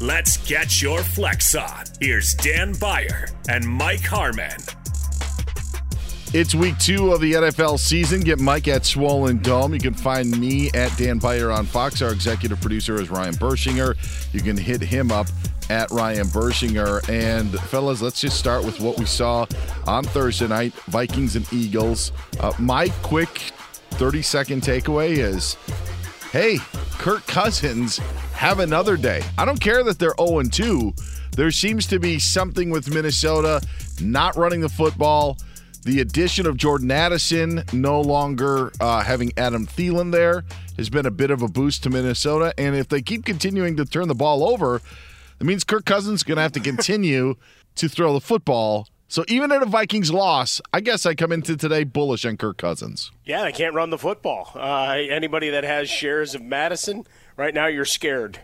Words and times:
let's 0.00 0.36
get 0.38 0.80
your 0.80 1.02
flex 1.02 1.54
on. 1.54 1.84
Here's 2.00 2.34
Dan 2.34 2.72
Beyer 2.80 3.28
and 3.48 3.66
Mike 3.66 4.00
Harmon. 4.00 4.56
It's 6.32 6.54
week 6.54 6.78
two 6.78 7.12
of 7.12 7.20
the 7.20 7.32
NFL 7.32 7.78
season. 7.78 8.20
Get 8.20 8.38
Mike 8.38 8.68
at 8.68 8.86
Swollen 8.86 9.38
Dome. 9.38 9.74
You 9.74 9.80
can 9.80 9.94
find 9.94 10.38
me 10.38 10.70
at 10.74 10.96
Dan 10.96 11.18
Beyer 11.18 11.50
on 11.50 11.66
Fox. 11.66 12.02
Our 12.02 12.12
executive 12.12 12.60
producer 12.60 13.00
is 13.00 13.10
Ryan 13.10 13.34
Burschinger. 13.34 13.96
You 14.32 14.40
can 14.40 14.56
hit 14.56 14.80
him 14.80 15.10
up 15.10 15.26
at 15.70 15.90
Ryan 15.90 16.26
Burschinger. 16.28 17.08
And 17.08 17.50
fellas, 17.62 18.00
let's 18.00 18.20
just 18.20 18.38
start 18.38 18.64
with 18.64 18.78
what 18.80 18.96
we 18.96 19.06
saw 19.06 19.44
on 19.88 20.04
Thursday 20.04 20.46
night 20.46 20.72
Vikings 20.72 21.34
and 21.34 21.52
Eagles. 21.52 22.12
Uh, 22.38 22.52
my 22.60 22.88
quick 23.02 23.52
30 23.92 24.22
second 24.22 24.62
takeaway 24.62 25.18
is 25.18 25.56
hey, 26.30 26.58
Kirk 26.98 27.26
Cousins, 27.26 28.00
have 28.40 28.58
another 28.58 28.96
day. 28.96 29.22
I 29.36 29.44
don't 29.44 29.60
care 29.60 29.84
that 29.84 29.98
they're 29.98 30.14
0 30.18 30.42
2. 30.42 30.94
There 31.36 31.50
seems 31.50 31.86
to 31.88 31.98
be 31.98 32.18
something 32.18 32.70
with 32.70 32.92
Minnesota 32.92 33.60
not 34.00 34.34
running 34.34 34.60
the 34.60 34.68
football 34.68 35.36
the 35.82 36.00
addition 36.00 36.46
of 36.46 36.56
Jordan 36.56 36.90
Addison, 36.90 37.64
no 37.72 38.00
longer 38.00 38.70
uh, 38.80 39.02
having 39.02 39.32
Adam 39.38 39.66
Thielen 39.66 40.12
there, 40.12 40.44
has 40.76 40.90
been 40.90 41.06
a 41.06 41.10
bit 41.10 41.30
of 41.30 41.42
a 41.42 41.48
boost 41.48 41.82
to 41.84 41.90
Minnesota. 41.90 42.52
And 42.58 42.76
if 42.76 42.88
they 42.88 43.00
keep 43.00 43.24
continuing 43.24 43.76
to 43.78 43.86
turn 43.86 44.08
the 44.08 44.14
ball 44.14 44.46
over, 44.46 44.82
it 45.40 45.44
means 45.46 45.64
Kirk 45.64 45.86
Cousins 45.86 46.20
is 46.20 46.22
going 46.22 46.36
to 46.36 46.42
have 46.42 46.52
to 46.52 46.60
continue 46.60 47.36
to 47.76 47.88
throw 47.88 48.12
the 48.12 48.20
football. 48.20 48.88
So 49.08 49.24
even 49.26 49.50
at 49.52 49.62
a 49.62 49.66
Vikings 49.66 50.12
loss, 50.12 50.60
I 50.72 50.80
guess 50.80 51.06
I 51.06 51.14
come 51.14 51.32
into 51.32 51.56
today 51.56 51.84
bullish 51.84 52.24
on 52.24 52.36
Kirk 52.36 52.58
Cousins. 52.58 53.10
Yeah, 53.24 53.42
they 53.42 53.52
can't 53.52 53.74
run 53.74 53.90
the 53.90 53.98
football. 53.98 54.52
Uh, 54.54 54.96
anybody 55.10 55.50
that 55.50 55.64
has 55.64 55.88
shares 55.88 56.34
of 56.34 56.42
Mattison, 56.42 57.06
right 57.36 57.54
now 57.54 57.66
you're 57.66 57.84
scared 57.84 58.40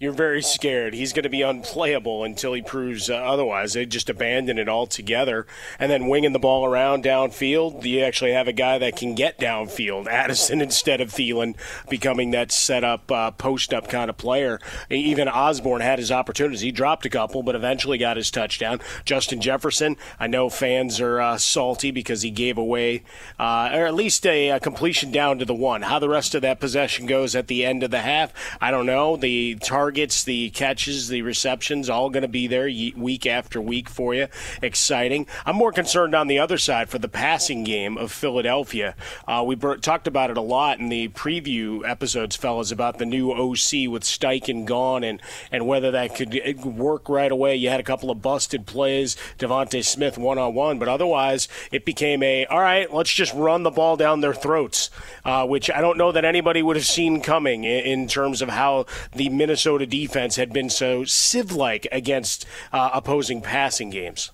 you're 0.00 0.12
very 0.12 0.40
scared. 0.40 0.94
He's 0.94 1.12
going 1.12 1.24
to 1.24 1.28
be 1.28 1.42
unplayable 1.42 2.24
until 2.24 2.54
he 2.54 2.62
proves 2.62 3.10
uh, 3.10 3.16
otherwise. 3.16 3.74
They 3.74 3.84
just 3.84 4.08
abandon 4.08 4.58
it 4.58 4.66
altogether. 4.66 5.46
And 5.78 5.92
then 5.92 6.08
winging 6.08 6.32
the 6.32 6.38
ball 6.38 6.64
around 6.64 7.04
downfield, 7.04 7.84
you 7.84 8.00
actually 8.00 8.32
have 8.32 8.48
a 8.48 8.52
guy 8.54 8.78
that 8.78 8.96
can 8.96 9.14
get 9.14 9.38
downfield. 9.38 10.06
Addison 10.06 10.62
instead 10.62 11.02
of 11.02 11.10
Thielen 11.10 11.54
becoming 11.90 12.30
that 12.30 12.50
set 12.50 12.82
up, 12.82 13.12
uh, 13.12 13.30
post 13.32 13.74
up 13.74 13.90
kind 13.90 14.08
of 14.08 14.16
player. 14.16 14.58
Even 14.88 15.28
Osborne 15.28 15.82
had 15.82 15.98
his 15.98 16.10
opportunities. 16.10 16.62
He 16.62 16.72
dropped 16.72 17.04
a 17.04 17.10
couple, 17.10 17.42
but 17.42 17.54
eventually 17.54 17.98
got 17.98 18.16
his 18.16 18.30
touchdown. 18.30 18.80
Justin 19.04 19.42
Jefferson, 19.42 19.98
I 20.18 20.28
know 20.28 20.48
fans 20.48 20.98
are 20.98 21.20
uh, 21.20 21.36
salty 21.36 21.90
because 21.90 22.22
he 22.22 22.30
gave 22.30 22.56
away, 22.56 23.02
uh, 23.38 23.68
or 23.74 23.84
at 23.84 23.94
least 23.94 24.26
a, 24.26 24.48
a 24.48 24.60
completion 24.60 25.12
down 25.12 25.38
to 25.40 25.44
the 25.44 25.52
one. 25.52 25.82
How 25.82 25.98
the 25.98 26.08
rest 26.08 26.34
of 26.34 26.40
that 26.40 26.58
possession 26.58 27.04
goes 27.04 27.36
at 27.36 27.48
the 27.48 27.66
end 27.66 27.82
of 27.82 27.90
the 27.90 28.00
half, 28.00 28.32
I 28.62 28.70
don't 28.70 28.86
know. 28.86 29.16
The 29.16 29.56
target 29.56 29.89
targets, 29.90 30.22
the 30.22 30.50
catches, 30.50 31.08
the 31.08 31.20
receptions, 31.22 31.90
all 31.90 32.10
going 32.10 32.22
to 32.22 32.28
be 32.28 32.46
there 32.46 32.70
week 32.96 33.26
after 33.26 33.60
week 33.60 33.88
for 33.88 34.14
you. 34.14 34.28
Exciting. 34.62 35.26
I'm 35.44 35.56
more 35.56 35.72
concerned 35.72 36.14
on 36.14 36.28
the 36.28 36.38
other 36.38 36.58
side 36.58 36.88
for 36.88 37.00
the 37.00 37.08
passing 37.08 37.64
game 37.64 37.98
of 37.98 38.12
Philadelphia. 38.12 38.94
Uh, 39.26 39.42
we 39.44 39.56
talked 39.56 40.06
about 40.06 40.30
it 40.30 40.36
a 40.36 40.42
lot 40.42 40.78
in 40.78 40.90
the 40.90 41.08
preview 41.08 41.84
episodes, 41.84 42.36
fellas, 42.36 42.70
about 42.70 42.98
the 42.98 43.04
new 43.04 43.32
OC 43.32 43.90
with 43.90 44.04
Steichen 44.04 44.64
gone 44.64 45.02
and, 45.02 45.20
and 45.50 45.66
whether 45.66 45.90
that 45.90 46.14
could 46.14 46.32
work 46.64 47.08
right 47.08 47.32
away. 47.32 47.56
You 47.56 47.68
had 47.68 47.80
a 47.80 47.82
couple 47.82 48.12
of 48.12 48.22
busted 48.22 48.66
plays, 48.66 49.16
DeVonta 49.40 49.84
Smith 49.84 50.16
one 50.16 50.38
on 50.38 50.54
one, 50.54 50.78
but 50.78 50.88
otherwise 50.88 51.48
it 51.72 51.84
became 51.84 52.22
a 52.22 52.46
all 52.46 52.60
right. 52.60 52.92
Let's 52.94 53.12
just 53.12 53.34
run 53.34 53.64
the 53.64 53.70
ball 53.70 53.96
down 53.96 54.20
their 54.20 54.34
throats, 54.34 54.88
uh, 55.24 55.48
which 55.48 55.68
I 55.68 55.80
don't 55.80 55.98
know 55.98 56.12
that 56.12 56.24
anybody 56.24 56.62
would 56.62 56.76
have 56.76 56.86
seen 56.86 57.20
coming 57.20 57.64
in, 57.64 57.84
in 57.84 58.06
terms 58.06 58.40
of 58.40 58.50
how 58.50 58.86
the 59.12 59.28
Minnesota 59.30 59.79
Minnesota 59.80 60.06
defense 60.06 60.36
had 60.36 60.52
been 60.52 60.68
so 60.68 61.04
sieve 61.04 61.52
like 61.52 61.86
against 61.90 62.44
uh, 62.72 62.90
opposing 62.92 63.40
passing 63.40 63.88
games. 63.88 64.30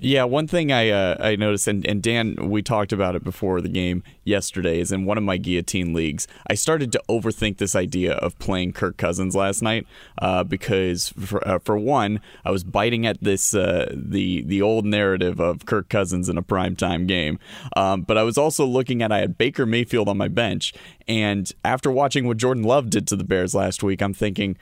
Yeah, 0.00 0.24
one 0.24 0.46
thing 0.46 0.72
I 0.72 0.90
uh, 0.90 1.16
I 1.20 1.36
noticed, 1.36 1.68
and, 1.68 1.86
and 1.86 2.02
Dan, 2.02 2.36
we 2.50 2.62
talked 2.62 2.92
about 2.92 3.14
it 3.14 3.24
before 3.24 3.60
the 3.60 3.68
game 3.68 4.02
yesterday, 4.24 4.80
is 4.80 4.92
in 4.92 5.04
one 5.04 5.18
of 5.18 5.24
my 5.24 5.36
guillotine 5.36 5.92
leagues, 5.92 6.26
I 6.48 6.54
started 6.54 6.92
to 6.92 7.02
overthink 7.08 7.58
this 7.58 7.74
idea 7.74 8.14
of 8.14 8.38
playing 8.38 8.72
Kirk 8.72 8.96
Cousins 8.96 9.34
last 9.34 9.62
night 9.62 9.86
uh, 10.18 10.44
because, 10.44 11.10
for, 11.10 11.46
uh, 11.46 11.58
for 11.58 11.78
one, 11.78 12.20
I 12.44 12.50
was 12.50 12.64
biting 12.64 13.06
at 13.06 13.22
this 13.22 13.54
uh, 13.54 13.92
the 13.94 14.42
the 14.42 14.62
old 14.62 14.84
narrative 14.84 15.40
of 15.40 15.66
Kirk 15.66 15.88
Cousins 15.88 16.28
in 16.28 16.38
a 16.38 16.42
primetime 16.42 17.06
game, 17.06 17.38
um, 17.76 18.02
but 18.02 18.18
I 18.18 18.22
was 18.22 18.38
also 18.38 18.64
looking 18.64 19.02
at 19.02 19.12
I 19.12 19.18
had 19.18 19.38
Baker 19.38 19.66
Mayfield 19.66 20.08
on 20.08 20.16
my 20.16 20.28
bench, 20.28 20.74
and 21.08 21.50
after 21.64 21.90
watching 21.90 22.26
what 22.26 22.36
Jordan 22.36 22.64
Love 22.64 22.90
did 22.90 23.06
to 23.08 23.16
the 23.16 23.24
Bears 23.24 23.54
last 23.54 23.82
week, 23.82 24.02
I'm 24.02 24.14
thinking 24.14 24.56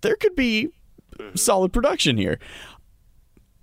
there 0.00 0.16
could 0.16 0.36
be 0.36 0.68
solid 1.34 1.72
production 1.72 2.16
here. 2.16 2.38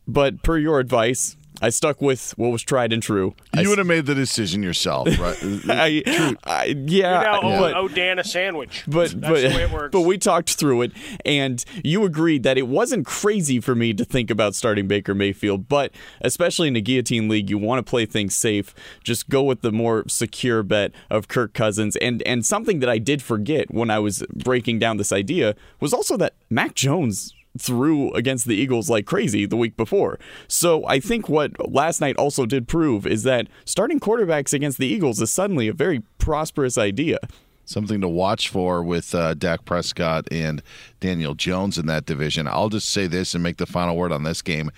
But 0.07 0.43
per 0.43 0.57
your 0.57 0.79
advice, 0.79 1.35
I 1.61 1.69
stuck 1.69 2.01
with 2.01 2.31
what 2.37 2.49
was 2.49 2.63
tried 2.63 2.91
and 2.91 3.01
true. 3.01 3.35
You 3.57 3.69
would 3.69 3.77
have 3.77 3.87
made 3.87 4.05
the 4.05 4.15
decision 4.15 4.63
yourself, 4.63 5.07
right? 5.19 5.35
Uh, 5.45 5.71
uh, 5.71 5.75
I, 5.75 6.35
I, 6.43 6.65
yeah, 6.65 7.35
you 7.35 7.41
know, 7.41 7.59
but, 7.59 7.75
oh, 7.75 7.87
Dan 7.87 8.19
a 8.19 8.23
sandwich. 8.23 8.83
But 8.87 9.11
That's 9.11 9.13
but, 9.13 9.41
the 9.41 9.55
way 9.55 9.63
it 9.63 9.71
works. 9.71 9.91
but 9.91 10.01
we 10.01 10.17
talked 10.17 10.53
through 10.55 10.83
it, 10.83 10.91
and 11.25 11.63
you 11.83 12.03
agreed 12.05 12.43
that 12.43 12.57
it 12.57 12.67
wasn't 12.67 13.05
crazy 13.05 13.59
for 13.59 13.73
me 13.75 13.93
to 13.93 14.05
think 14.05 14.29
about 14.29 14.55
starting 14.55 14.87
Baker 14.87 15.15
Mayfield. 15.15 15.67
But 15.67 15.91
especially 16.21 16.67
in 16.67 16.75
a 16.75 16.81
guillotine 16.81 17.29
league, 17.29 17.49
you 17.49 17.57
want 17.57 17.85
to 17.85 17.89
play 17.89 18.05
things 18.05 18.35
safe. 18.35 18.73
Just 19.03 19.29
go 19.29 19.43
with 19.43 19.61
the 19.61 19.71
more 19.71 20.03
secure 20.07 20.63
bet 20.63 20.91
of 21.09 21.27
Kirk 21.27 21.53
Cousins. 21.53 21.95
And 21.97 22.21
and 22.23 22.45
something 22.45 22.79
that 22.79 22.89
I 22.89 22.97
did 22.97 23.21
forget 23.21 23.71
when 23.71 23.89
I 23.89 23.99
was 23.99 24.23
breaking 24.33 24.79
down 24.79 24.97
this 24.97 25.11
idea 25.11 25.55
was 25.79 25.93
also 25.93 26.17
that 26.17 26.33
Mac 26.49 26.75
Jones 26.75 27.33
threw 27.57 28.11
against 28.13 28.45
the 28.45 28.55
Eagles 28.55 28.89
like 28.89 29.05
crazy 29.05 29.45
the 29.45 29.55
week 29.57 29.77
before. 29.77 30.19
So 30.47 30.85
I 30.87 30.99
think 30.99 31.29
what 31.29 31.71
last 31.71 32.01
night 32.01 32.17
also 32.17 32.45
did 32.45 32.67
prove 32.67 33.05
is 33.05 33.23
that 33.23 33.47
starting 33.65 33.99
quarterbacks 33.99 34.53
against 34.53 34.77
the 34.77 34.87
Eagles 34.87 35.21
is 35.21 35.31
suddenly 35.31 35.67
a 35.67 35.73
very 35.73 36.01
prosperous 36.17 36.77
idea. 36.77 37.19
Something 37.67 37.99
to 38.01 38.07
watch 38.07 38.49
for 38.49 38.83
with 38.83 39.15
uh, 39.15 39.33
Dak 39.33 39.65
Prescott 39.65 40.27
and 40.31 40.61
Daniel 40.99 41.33
Jones 41.33 41.79
in 41.79 41.87
that 41.87 42.05
division. 42.05 42.47
I'll 42.47 42.69
just 42.69 42.91
say 42.91 43.07
this 43.07 43.33
and 43.33 43.41
make 43.41 43.57
the 43.57 43.65
final 43.65 43.97
word 43.97 44.11
on 44.11 44.21
this 44.21 44.43
game. 44.43 44.69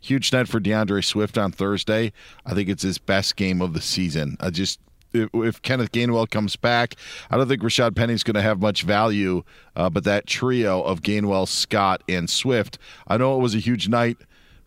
Huge 0.00 0.32
night 0.32 0.46
for 0.46 0.60
DeAndre 0.60 1.04
Swift 1.04 1.36
on 1.36 1.50
Thursday. 1.50 2.12
I 2.44 2.54
think 2.54 2.68
it's 2.68 2.84
his 2.84 2.98
best 2.98 3.34
game 3.34 3.60
of 3.60 3.72
the 3.72 3.80
season. 3.80 4.36
I 4.38 4.50
just 4.50 4.78
if, 5.16 5.62
Kenneth 5.62 5.92
Gainwell 5.92 6.30
comes 6.30 6.56
back, 6.56 6.94
I 7.30 7.36
don't 7.36 7.48
think 7.48 7.62
Rashad 7.62 7.94
Penny's 7.96 8.22
going 8.22 8.34
to 8.34 8.42
have 8.42 8.60
much 8.60 8.82
value. 8.82 9.42
Uh, 9.74 9.90
but 9.90 10.04
that 10.04 10.26
trio 10.26 10.82
of 10.82 11.02
Gainwell, 11.02 11.48
Scott, 11.48 12.02
and 12.08 12.28
Swift, 12.30 12.78
I 13.06 13.16
know 13.16 13.36
it 13.38 13.42
was 13.42 13.54
a 13.54 13.58
huge 13.58 13.88
night, 13.88 14.16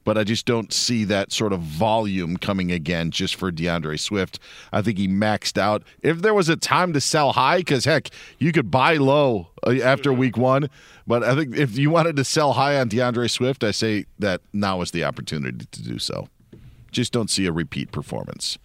but 0.04 0.18
I 0.18 0.24
just 0.24 0.46
don't 0.46 0.74
see 0.74 1.04
that 1.06 1.32
sort 1.32 1.54
of 1.54 1.62
volume 1.62 2.38
coming 2.38 2.72
again 2.72 3.12
just 3.12 3.36
for 3.36 3.52
DeAndre 3.52 4.00
Swift. 4.00 4.40
I 4.72 4.82
think 4.82 4.98
he 4.98 5.08
maxed 5.08 5.58
out. 5.58 5.84
If 6.02 6.22
there 6.22 6.34
was 6.34 6.50
a 6.50 6.56
time 6.56 6.94
to 6.94 7.02
sell 7.02 7.34
high, 7.34 7.58
because 7.60 7.86
heck, 7.86 8.10
you 8.40 8.52
could 8.52 8.72
buy 8.72 8.98
low 8.98 9.50
uh, 9.68 9.76
after 9.84 10.12
week 10.12 10.38
one, 10.38 10.70
but 11.06 11.24
I 11.24 11.36
think 11.36 11.56
if 11.56 11.78
you 11.78 11.90
wanted 11.90 12.16
to 12.16 12.24
sell 12.24 12.54
high 12.54 12.80
on 12.80 12.90
DeAndre 12.90 13.30
Swift, 13.30 13.64
I 13.64 13.72
say 13.72 14.06
that 14.18 14.42
now 14.54 14.82
is 14.82 14.92
the 14.92 15.04
opportunity 15.04 15.66
to 15.72 15.84
do 15.84 16.00
so. 16.00 16.28
Just 16.92 17.14
don't 17.14 17.30
see 17.30 17.46
a 17.46 17.52
repeat 17.52 17.92
performance. 17.92 18.58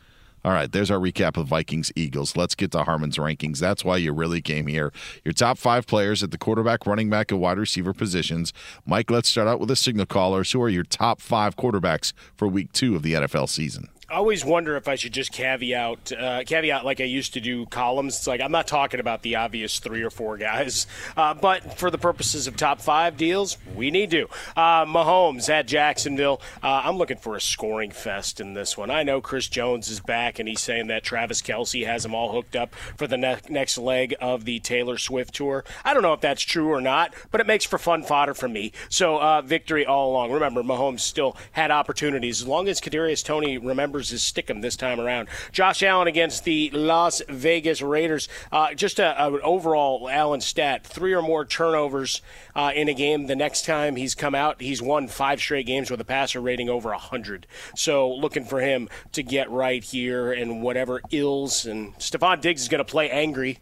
All 0.44 0.52
right, 0.52 0.70
there's 0.70 0.91
our 0.91 0.99
recap 0.99 1.38
of 1.38 1.46
Vikings 1.46 1.91
Eagles. 1.96 2.37
Let's 2.37 2.55
get 2.55 2.70
to 2.73 2.85
Harmon's 2.85 3.17
rankings. 3.17 3.61
That's 3.61 3.82
why 3.82 3.96
you 3.96 4.12
really 4.12 4.43
came 4.43 4.67
here. 4.67 4.93
Your 5.25 5.32
top 5.32 5.56
five 5.56 5.87
players 5.87 6.23
at 6.23 6.32
the 6.32 6.38
quarterback, 6.38 6.87
running 6.87 7.08
back, 7.08 7.31
and 7.31 7.41
wide 7.41 7.56
receiver 7.56 7.94
positions. 7.94 8.52
Mike, 8.85 9.11
let's 9.11 9.31
start 9.31 9.49
out 9.49 9.58
with 9.58 9.70
the 9.70 9.76
signal 9.76 10.05
callers. 10.05 10.52
Who 10.52 10.61
are 10.61 10.69
your 10.69 10.85
top 10.85 11.23
five 11.23 11.56
quarterbacks 11.56 12.12
for 12.37 12.46
week 12.46 12.73
two 12.73 12.94
of 12.94 13.02
the 13.02 13.14
NFL 13.14 13.49
season? 13.49 13.88
I 14.15 14.19
always 14.19 14.45
wonder 14.45 14.77
if 14.77 14.87
I 14.87 14.95
should 14.95 15.13
just 15.13 15.33
caveat 15.33 16.13
uh, 16.13 16.45
caveat 16.47 16.85
like 16.85 17.01
I 17.01 17.05
used 17.05 17.35
to 17.35 17.41
do 17.41 17.67
columns. 17.67 18.17
It's 18.19 18.29
like 18.29 18.41
I'm 18.41 18.53
not 18.53 18.69
talking 18.69 19.01
about 19.01 19.23
the 19.23 19.35
obvious 19.35 19.81
three 19.81 20.03
or 20.03 20.11
four 20.11 20.37
guys, 20.37 20.87
uh, 21.17 21.35
but 21.35 21.77
for 21.81 21.91
the 21.91 21.99
purposes 21.99 22.47
of 22.47 22.57
top 22.57 22.81
five 22.81 23.17
deals, 23.17 23.59
we 23.75 23.91
need 23.91 24.13
to. 24.13 24.29
Uh, 24.57 24.85
Mahomes 24.85 25.49
at 25.49 25.67
Jacksonville. 25.67 26.41
Uh, 26.63 26.83
I'm 26.85 26.97
looking 26.97 27.17
for 27.17 27.35
a 27.35 27.41
scoring 27.41 27.91
fest 27.91 28.39
in 28.39 28.55
this 28.55 28.79
one. 28.79 28.89
I 28.89 29.03
know 29.03 29.21
Chris 29.21 29.49
Jones 29.49 29.91
is 29.91 29.99
back, 29.99 30.39
and 30.39 30.49
he's 30.49 30.61
saying 30.61 30.87
that 30.87 31.03
Travis 31.03 31.43
Kelce 31.43 31.85
has 31.85 32.05
them 32.05 32.15
all 32.15 32.31
hooked 32.31 32.55
up 32.55 32.73
for 32.97 33.09
the 33.09 33.17
ne- 33.17 33.41
next 33.49 33.79
leg 33.79 34.15
of 34.21 34.45
the 34.45 34.61
Taylor 34.61 34.97
Swift 34.97 35.35
tour. 35.35 35.65
I 35.85 35.93
don't 35.93 36.05
know 36.05 36.13
if 36.13 36.21
that's 36.21 36.43
true 36.43 36.69
or 36.69 36.81
not, 36.81 37.13
but 37.33 37.41
it 37.41 37.49
makes 37.49 37.65
for 37.65 37.79
fun 37.79 38.05
fodder 38.05 38.35
for 38.35 38.49
me. 38.49 38.71
So 38.89 39.21
uh, 39.21 39.43
victory 39.43 39.85
all 39.85 40.13
along. 40.13 40.31
Remember, 40.31 40.63
Mahomes 40.63 41.01
still 41.01 41.37
had 41.51 41.73
opportunities 41.73 42.43
as 42.43 42.47
long 42.47 42.69
as 42.69 42.81
Kadarius 42.81 43.25
Toney 43.25 43.59
remembers 43.59 44.04
his 44.11 44.23
stickum 44.23 44.62
this 44.62 44.77
time 44.77 45.01
around. 45.01 45.29
Josh 45.53 45.83
Allen 45.83 46.09
against 46.09 46.45
the 46.45 46.71
Las 46.71 47.23
Vegas 47.29 47.83
Raiders. 47.83 48.29
Uh, 48.51 48.75
just 48.75 49.01
an 49.01 49.15
overall 49.43 50.09
Allen 50.09 50.41
stat: 50.41 50.87
three 50.87 51.12
or 51.12 51.23
more 51.23 51.45
turnovers 51.45 52.23
uh, 52.55 52.73
in 52.75 52.89
a 52.89 52.95
game. 52.95 53.27
The 53.27 53.37
next 53.37 53.65
time 53.65 53.97
he's 53.97 54.15
come 54.15 54.35
out, 54.35 54.61
he's 54.61 54.83
won 54.83 55.09
five 55.09 55.41
straight 55.41 55.67
games 55.67 55.91
with 55.91 56.01
a 56.01 56.05
passer 56.05 56.41
rating 56.41 56.69
over 56.69 56.93
hundred. 56.93 57.47
So 57.75 58.12
looking 58.12 58.45
for 58.45 58.61
him 58.61 58.89
to 59.12 59.23
get 59.23 59.51
right 59.51 59.83
here 59.83 60.33
and 60.33 60.62
whatever 60.62 61.01
ills. 61.11 61.67
And 61.67 61.95
Stefon 61.97 62.41
Diggs 62.41 62.62
is 62.62 62.69
going 62.69 62.85
to 62.85 62.91
play 62.91 63.11
angry 63.11 63.61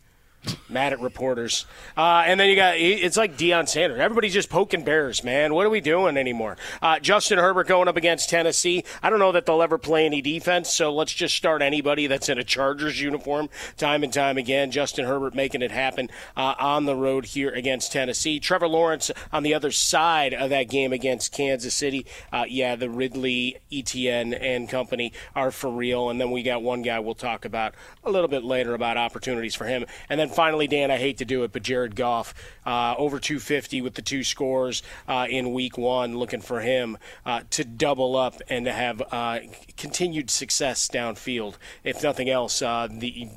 mad 0.68 0.92
at 0.92 1.00
reporters. 1.00 1.66
Uh, 1.96 2.24
and 2.26 2.38
then 2.40 2.48
you 2.48 2.56
got 2.56 2.76
it's 2.76 3.16
like 3.16 3.36
Deion 3.36 3.68
Sanders. 3.68 4.00
Everybody's 4.00 4.32
just 4.32 4.50
poking 4.50 4.84
bears, 4.84 5.22
man. 5.22 5.54
What 5.54 5.66
are 5.66 5.70
we 5.70 5.80
doing 5.80 6.16
anymore? 6.16 6.56
Uh, 6.80 6.98
Justin 6.98 7.38
Herbert 7.38 7.68
going 7.68 7.88
up 7.88 7.96
against 7.96 8.30
Tennessee. 8.30 8.84
I 9.02 9.10
don't 9.10 9.18
know 9.18 9.32
that 9.32 9.46
they'll 9.46 9.62
ever 9.62 9.78
play 9.78 10.06
any 10.06 10.20
defense, 10.20 10.72
so 10.72 10.92
let's 10.92 11.12
just 11.12 11.36
start 11.36 11.62
anybody 11.62 12.06
that's 12.06 12.28
in 12.28 12.38
a 12.38 12.44
Chargers 12.44 13.00
uniform 13.00 13.48
time 13.76 14.02
and 14.02 14.12
time 14.12 14.38
again. 14.38 14.70
Justin 14.70 15.04
Herbert 15.04 15.34
making 15.34 15.62
it 15.62 15.70
happen 15.70 16.10
uh, 16.36 16.54
on 16.58 16.86
the 16.86 16.96
road 16.96 17.26
here 17.26 17.50
against 17.50 17.92
Tennessee. 17.92 18.40
Trevor 18.40 18.68
Lawrence 18.68 19.10
on 19.32 19.42
the 19.42 19.54
other 19.54 19.70
side 19.70 20.34
of 20.34 20.50
that 20.50 20.68
game 20.68 20.92
against 20.92 21.32
Kansas 21.32 21.74
City. 21.74 22.06
Uh, 22.32 22.44
yeah, 22.48 22.76
the 22.76 22.90
Ridley, 22.90 23.58
Etienne, 23.72 24.34
and 24.34 24.68
company 24.68 25.12
are 25.34 25.50
for 25.50 25.70
real. 25.70 26.10
And 26.10 26.20
then 26.20 26.30
we 26.30 26.42
got 26.42 26.62
one 26.62 26.82
guy 26.82 26.98
we'll 26.98 27.14
talk 27.14 27.44
about 27.44 27.74
a 28.04 28.10
little 28.10 28.28
bit 28.28 28.44
later 28.44 28.74
about 28.74 28.96
opportunities 28.96 29.54
for 29.54 29.66
him. 29.66 29.86
And 30.08 30.18
then 30.18 30.28
finally, 30.32 30.66
Dan, 30.66 30.90
I 30.90 30.98
hate 30.98 31.18
to 31.18 31.24
do 31.24 31.44
it, 31.44 31.52
but 31.52 31.62
Jared 31.62 31.96
Goff 31.96 32.34
uh, 32.66 32.94
over 32.96 33.18
250 33.18 33.80
with 33.82 33.94
the 33.94 34.02
two 34.02 34.24
scores 34.24 34.82
uh, 35.08 35.26
in 35.28 35.52
week 35.52 35.78
one, 35.78 36.16
looking 36.16 36.40
for 36.40 36.60
him 36.60 36.98
uh, 37.24 37.42
to 37.50 37.64
double 37.64 38.16
up 38.16 38.40
and 38.48 38.64
to 38.66 38.72
have 38.72 39.02
uh, 39.12 39.40
continued 39.76 40.30
success 40.30 40.88
downfield. 40.88 41.54
If 41.84 42.02
nothing 42.02 42.28
else, 42.30 42.62
uh, 42.62 42.88
the 42.90 43.28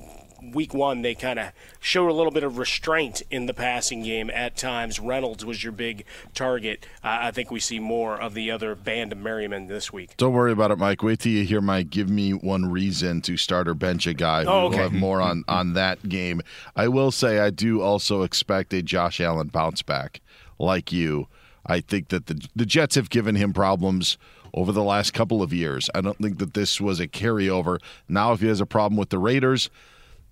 week 0.53 0.73
one, 0.73 1.01
they 1.01 1.15
kind 1.15 1.39
of 1.39 1.51
showed 1.79 2.09
a 2.09 2.13
little 2.13 2.31
bit 2.31 2.43
of 2.43 2.57
restraint 2.57 3.21
in 3.31 3.45
the 3.45 3.53
passing 3.53 4.03
game 4.03 4.29
at 4.29 4.55
times. 4.55 4.99
Reynolds 4.99 5.45
was 5.45 5.63
your 5.63 5.71
big 5.71 6.05
target. 6.33 6.85
Uh, 7.03 7.17
I 7.21 7.31
think 7.31 7.51
we 7.51 7.59
see 7.59 7.79
more 7.79 8.19
of 8.19 8.33
the 8.33 8.51
other 8.51 8.75
band 8.75 9.11
of 9.11 9.17
Merriman 9.17 9.67
this 9.67 9.91
week. 9.91 10.15
Don't 10.17 10.33
worry 10.33 10.51
about 10.51 10.71
it, 10.71 10.77
Mike. 10.77 11.03
Wait 11.03 11.19
till 11.19 11.31
you 11.31 11.43
hear 11.43 11.61
my 11.61 11.83
give 11.83 12.09
me 12.09 12.31
one 12.31 12.71
reason 12.71 13.21
to 13.21 13.37
start 13.37 13.67
or 13.67 13.73
bench 13.73 14.07
a 14.07 14.13
guy. 14.13 14.43
Oh, 14.45 14.65
okay. 14.67 14.75
We'll 14.75 14.83
have 14.83 14.93
more 14.93 15.21
on, 15.21 15.43
on 15.47 15.73
that 15.73 16.07
game. 16.07 16.41
I 16.75 16.87
will 16.87 17.11
say 17.11 17.39
I 17.39 17.49
do 17.49 17.81
also 17.81 18.23
expect 18.23 18.73
a 18.73 18.81
Josh 18.81 19.19
Allen 19.19 19.47
bounce 19.47 19.81
back 19.81 20.21
like 20.59 20.91
you. 20.91 21.27
I 21.65 21.81
think 21.81 22.09
that 22.09 22.27
the 22.27 22.47
the 22.55 22.65
Jets 22.65 22.95
have 22.95 23.09
given 23.09 23.35
him 23.35 23.51
problems 23.51 24.17
over 24.53 24.71
the 24.71 24.83
last 24.83 25.13
couple 25.13 25.43
of 25.43 25.51
years. 25.51 25.89
I 25.93 26.01
don't 26.01 26.17
think 26.17 26.37
that 26.39 26.53
this 26.53 26.79
was 26.79 26.99
a 26.99 27.07
carryover. 27.07 27.79
Now, 28.07 28.31
if 28.31 28.39
he 28.39 28.47
has 28.47 28.61
a 28.61 28.65
problem 28.65 28.97
with 28.97 29.09
the 29.09 29.19
Raiders, 29.19 29.69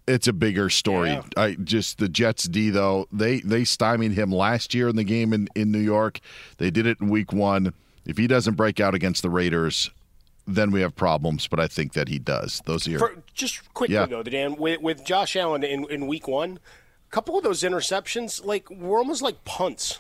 it's 0.08 0.28
a 0.28 0.34
bigger 0.34 0.70
story. 0.70 1.10
Yeah. 1.10 1.24
I 1.38 1.56
just 1.56 1.98
the 1.98 2.10
Jets 2.10 2.44
D 2.46 2.70
though 2.70 3.08
they 3.12 3.40
they 3.42 3.64
stymied 3.64 4.12
him 4.14 4.32
last 4.32 4.74
year 4.74 4.88
in 4.90 4.96
the 4.96 5.04
game 5.04 5.34
in 5.34 5.48
in 5.56 5.72
New 5.72 5.80
York. 5.80 6.20
They 6.58 6.72
did 6.72 6.86
it 6.86 7.00
in 7.02 7.10
Week 7.10 7.32
One. 7.34 7.74
If 8.06 8.18
he 8.18 8.28
doesn't 8.28 8.56
break 8.56 8.80
out 8.80 8.94
against 8.94 9.22
the 9.22 9.30
Raiders, 9.30 9.90
then 10.46 10.72
we 10.72 10.82
have 10.82 10.94
problems. 10.96 11.48
But 11.48 11.60
I 11.62 11.68
think 11.68 11.94
that 11.94 12.10
he 12.10 12.20
does. 12.20 12.62
Those 12.66 12.86
are 12.88 12.92
your 12.92 13.00
For, 13.00 13.24
just 13.34 13.74
quickly 13.74 13.96
Yeah. 13.96 14.06
though, 14.08 14.24
Dan, 14.24 14.56
with, 14.58 14.82
with 14.82 15.06
Josh 15.06 15.38
Allen 15.38 15.64
in, 15.64 15.86
in 15.90 16.06
week 16.08 16.28
one, 16.28 16.60
a 17.08 17.12
couple 17.12 17.38
of 17.38 17.44
those 17.46 17.62
interceptions, 17.64 18.44
like 18.44 18.70
were 18.70 18.98
almost 18.98 19.22
like 19.22 19.44
punts. 19.46 20.00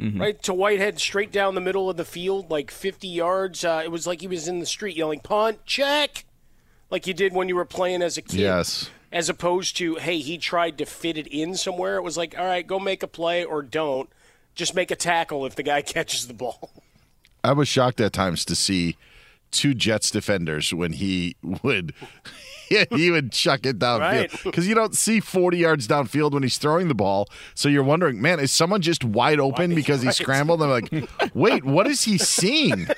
Right 0.00 0.42
to 0.42 0.52
Whitehead, 0.52 0.98
straight 0.98 1.30
down 1.30 1.54
the 1.54 1.60
middle 1.60 1.88
of 1.88 1.96
the 1.96 2.04
field, 2.04 2.50
like 2.50 2.72
50 2.72 3.06
yards. 3.06 3.64
Uh, 3.64 3.82
it 3.84 3.90
was 3.92 4.04
like 4.04 4.20
he 4.20 4.26
was 4.26 4.48
in 4.48 4.58
the 4.58 4.66
street 4.66 4.96
yelling 4.96 5.20
"punt, 5.20 5.64
check," 5.64 6.24
like 6.90 7.06
you 7.06 7.14
did 7.14 7.32
when 7.32 7.48
you 7.48 7.54
were 7.54 7.64
playing 7.64 8.02
as 8.02 8.16
a 8.16 8.22
kid. 8.22 8.40
yes. 8.40 8.90
As 9.12 9.28
opposed 9.28 9.76
to, 9.76 9.96
hey, 9.96 10.18
he 10.18 10.38
tried 10.38 10.78
to 10.78 10.86
fit 10.86 11.18
it 11.18 11.26
in 11.26 11.54
somewhere. 11.54 11.96
It 11.96 12.02
was 12.02 12.16
like, 12.16 12.34
all 12.38 12.46
right, 12.46 12.66
go 12.66 12.78
make 12.78 13.02
a 13.02 13.06
play 13.06 13.44
or 13.44 13.62
don't. 13.62 14.08
Just 14.54 14.74
make 14.74 14.90
a 14.90 14.96
tackle 14.96 15.44
if 15.44 15.54
the 15.54 15.62
guy 15.62 15.82
catches 15.82 16.26
the 16.26 16.34
ball. 16.34 16.70
I 17.44 17.52
was 17.52 17.68
shocked 17.68 18.00
at 18.00 18.12
times 18.12 18.44
to 18.46 18.56
see 18.56 18.96
two 19.50 19.74
Jets 19.74 20.10
defenders 20.10 20.72
when 20.72 20.94
he 20.94 21.36
would 21.42 21.92
he 22.90 23.10
would 23.10 23.32
chuck 23.32 23.64
it 23.66 23.78
downfield 23.78 24.00
Right. 24.00 24.40
because 24.44 24.66
you 24.68 24.74
don't 24.74 24.94
see 24.96 25.20
40 25.20 25.58
yards 25.58 25.86
downfield 25.88 26.32
when 26.32 26.42
he's 26.42 26.58
throwing 26.58 26.88
the 26.88 26.94
ball. 26.94 27.28
So 27.54 27.68
you're 27.68 27.82
wondering, 27.82 28.20
man, 28.20 28.40
is 28.40 28.52
someone 28.52 28.80
just 28.80 29.04
wide 29.04 29.40
open 29.40 29.74
because 29.74 30.00
he 30.02 30.08
Right. 30.08 30.14
scrambled? 30.14 30.62
I'm 30.62 30.70
like, 30.70 30.90
wait, 31.34 31.64
what 31.64 31.86
is 31.86 32.02
he 32.04 32.18
seeing? 32.18 32.86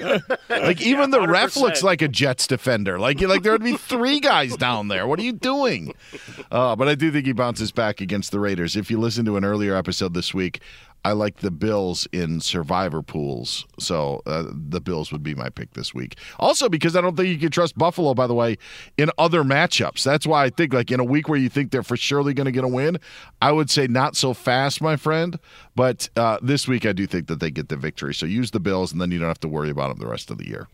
Like 0.48 0.80
even 0.82 1.10
the 1.10 1.26
ref 1.26 1.56
looks 1.56 1.82
like 1.82 2.00
a 2.02 2.08
Jets 2.08 2.46
defender. 2.46 2.98
Like 2.98 3.20
like 3.20 3.42
there 3.42 3.52
would 3.52 3.62
be 3.64 3.76
three 3.76 4.20
guys 4.20 4.56
down 4.56 4.88
there. 4.88 5.06
What 5.06 5.18
are 5.18 5.22
you 5.22 5.32
doing? 5.32 5.92
Uh, 6.50 6.76
but 6.76 6.88
I 6.88 6.94
do 6.94 7.10
think 7.10 7.26
he 7.26 7.32
bounces 7.32 7.72
back 7.72 8.00
against 8.00 8.30
the 8.30 8.40
Raiders. 8.40 8.76
If 8.76 8.90
you 8.90 8.98
listen 8.98 9.24
to 9.26 9.36
an 9.36 9.44
earlier 9.44 9.74
episode 9.74 10.14
this 10.14 10.32
week, 10.32 10.60
I 11.04 11.12
like 11.12 11.36
the 11.36 11.50
Bills 11.50 12.08
in 12.12 12.40
survivor 12.40 13.02
pools. 13.02 13.66
So 13.78 14.22
uh, 14.26 14.44
the 14.50 14.80
Bills 14.80 15.12
would 15.12 15.22
be 15.22 15.34
my 15.34 15.50
pick 15.50 15.74
this 15.74 15.92
week. 15.92 16.16
Also, 16.38 16.68
because 16.68 16.96
I 16.96 17.02
don't 17.02 17.16
think 17.16 17.28
you 17.28 17.38
can 17.38 17.50
trust 17.50 17.76
Buffalo, 17.76 18.14
by 18.14 18.26
the 18.26 18.34
way, 18.34 18.56
in 18.96 19.10
other 19.18 19.42
matchups. 19.42 20.02
That's 20.02 20.26
why 20.26 20.44
I 20.44 20.50
think, 20.50 20.72
like, 20.72 20.90
in 20.90 21.00
a 21.00 21.04
week 21.04 21.28
where 21.28 21.38
you 21.38 21.48
think 21.48 21.70
they're 21.70 21.82
for 21.82 21.96
surely 21.96 22.32
going 22.32 22.46
to 22.46 22.52
get 22.52 22.64
a 22.64 22.68
win, 22.68 22.98
I 23.42 23.52
would 23.52 23.70
say 23.70 23.86
not 23.86 24.16
so 24.16 24.32
fast, 24.32 24.80
my 24.80 24.96
friend. 24.96 25.38
But 25.76 26.08
uh, 26.16 26.38
this 26.40 26.66
week, 26.66 26.86
I 26.86 26.92
do 26.92 27.06
think 27.06 27.26
that 27.26 27.40
they 27.40 27.50
get 27.50 27.68
the 27.68 27.76
victory. 27.76 28.14
So 28.14 28.24
use 28.26 28.52
the 28.52 28.60
Bills, 28.60 28.92
and 28.92 29.00
then 29.00 29.10
you 29.10 29.18
don't 29.18 29.28
have 29.28 29.40
to 29.40 29.48
worry 29.48 29.70
about 29.70 29.88
them 29.88 29.98
the 29.98 30.10
rest 30.10 30.30
of 30.30 30.38
the 30.38 30.48
year. 30.48 30.68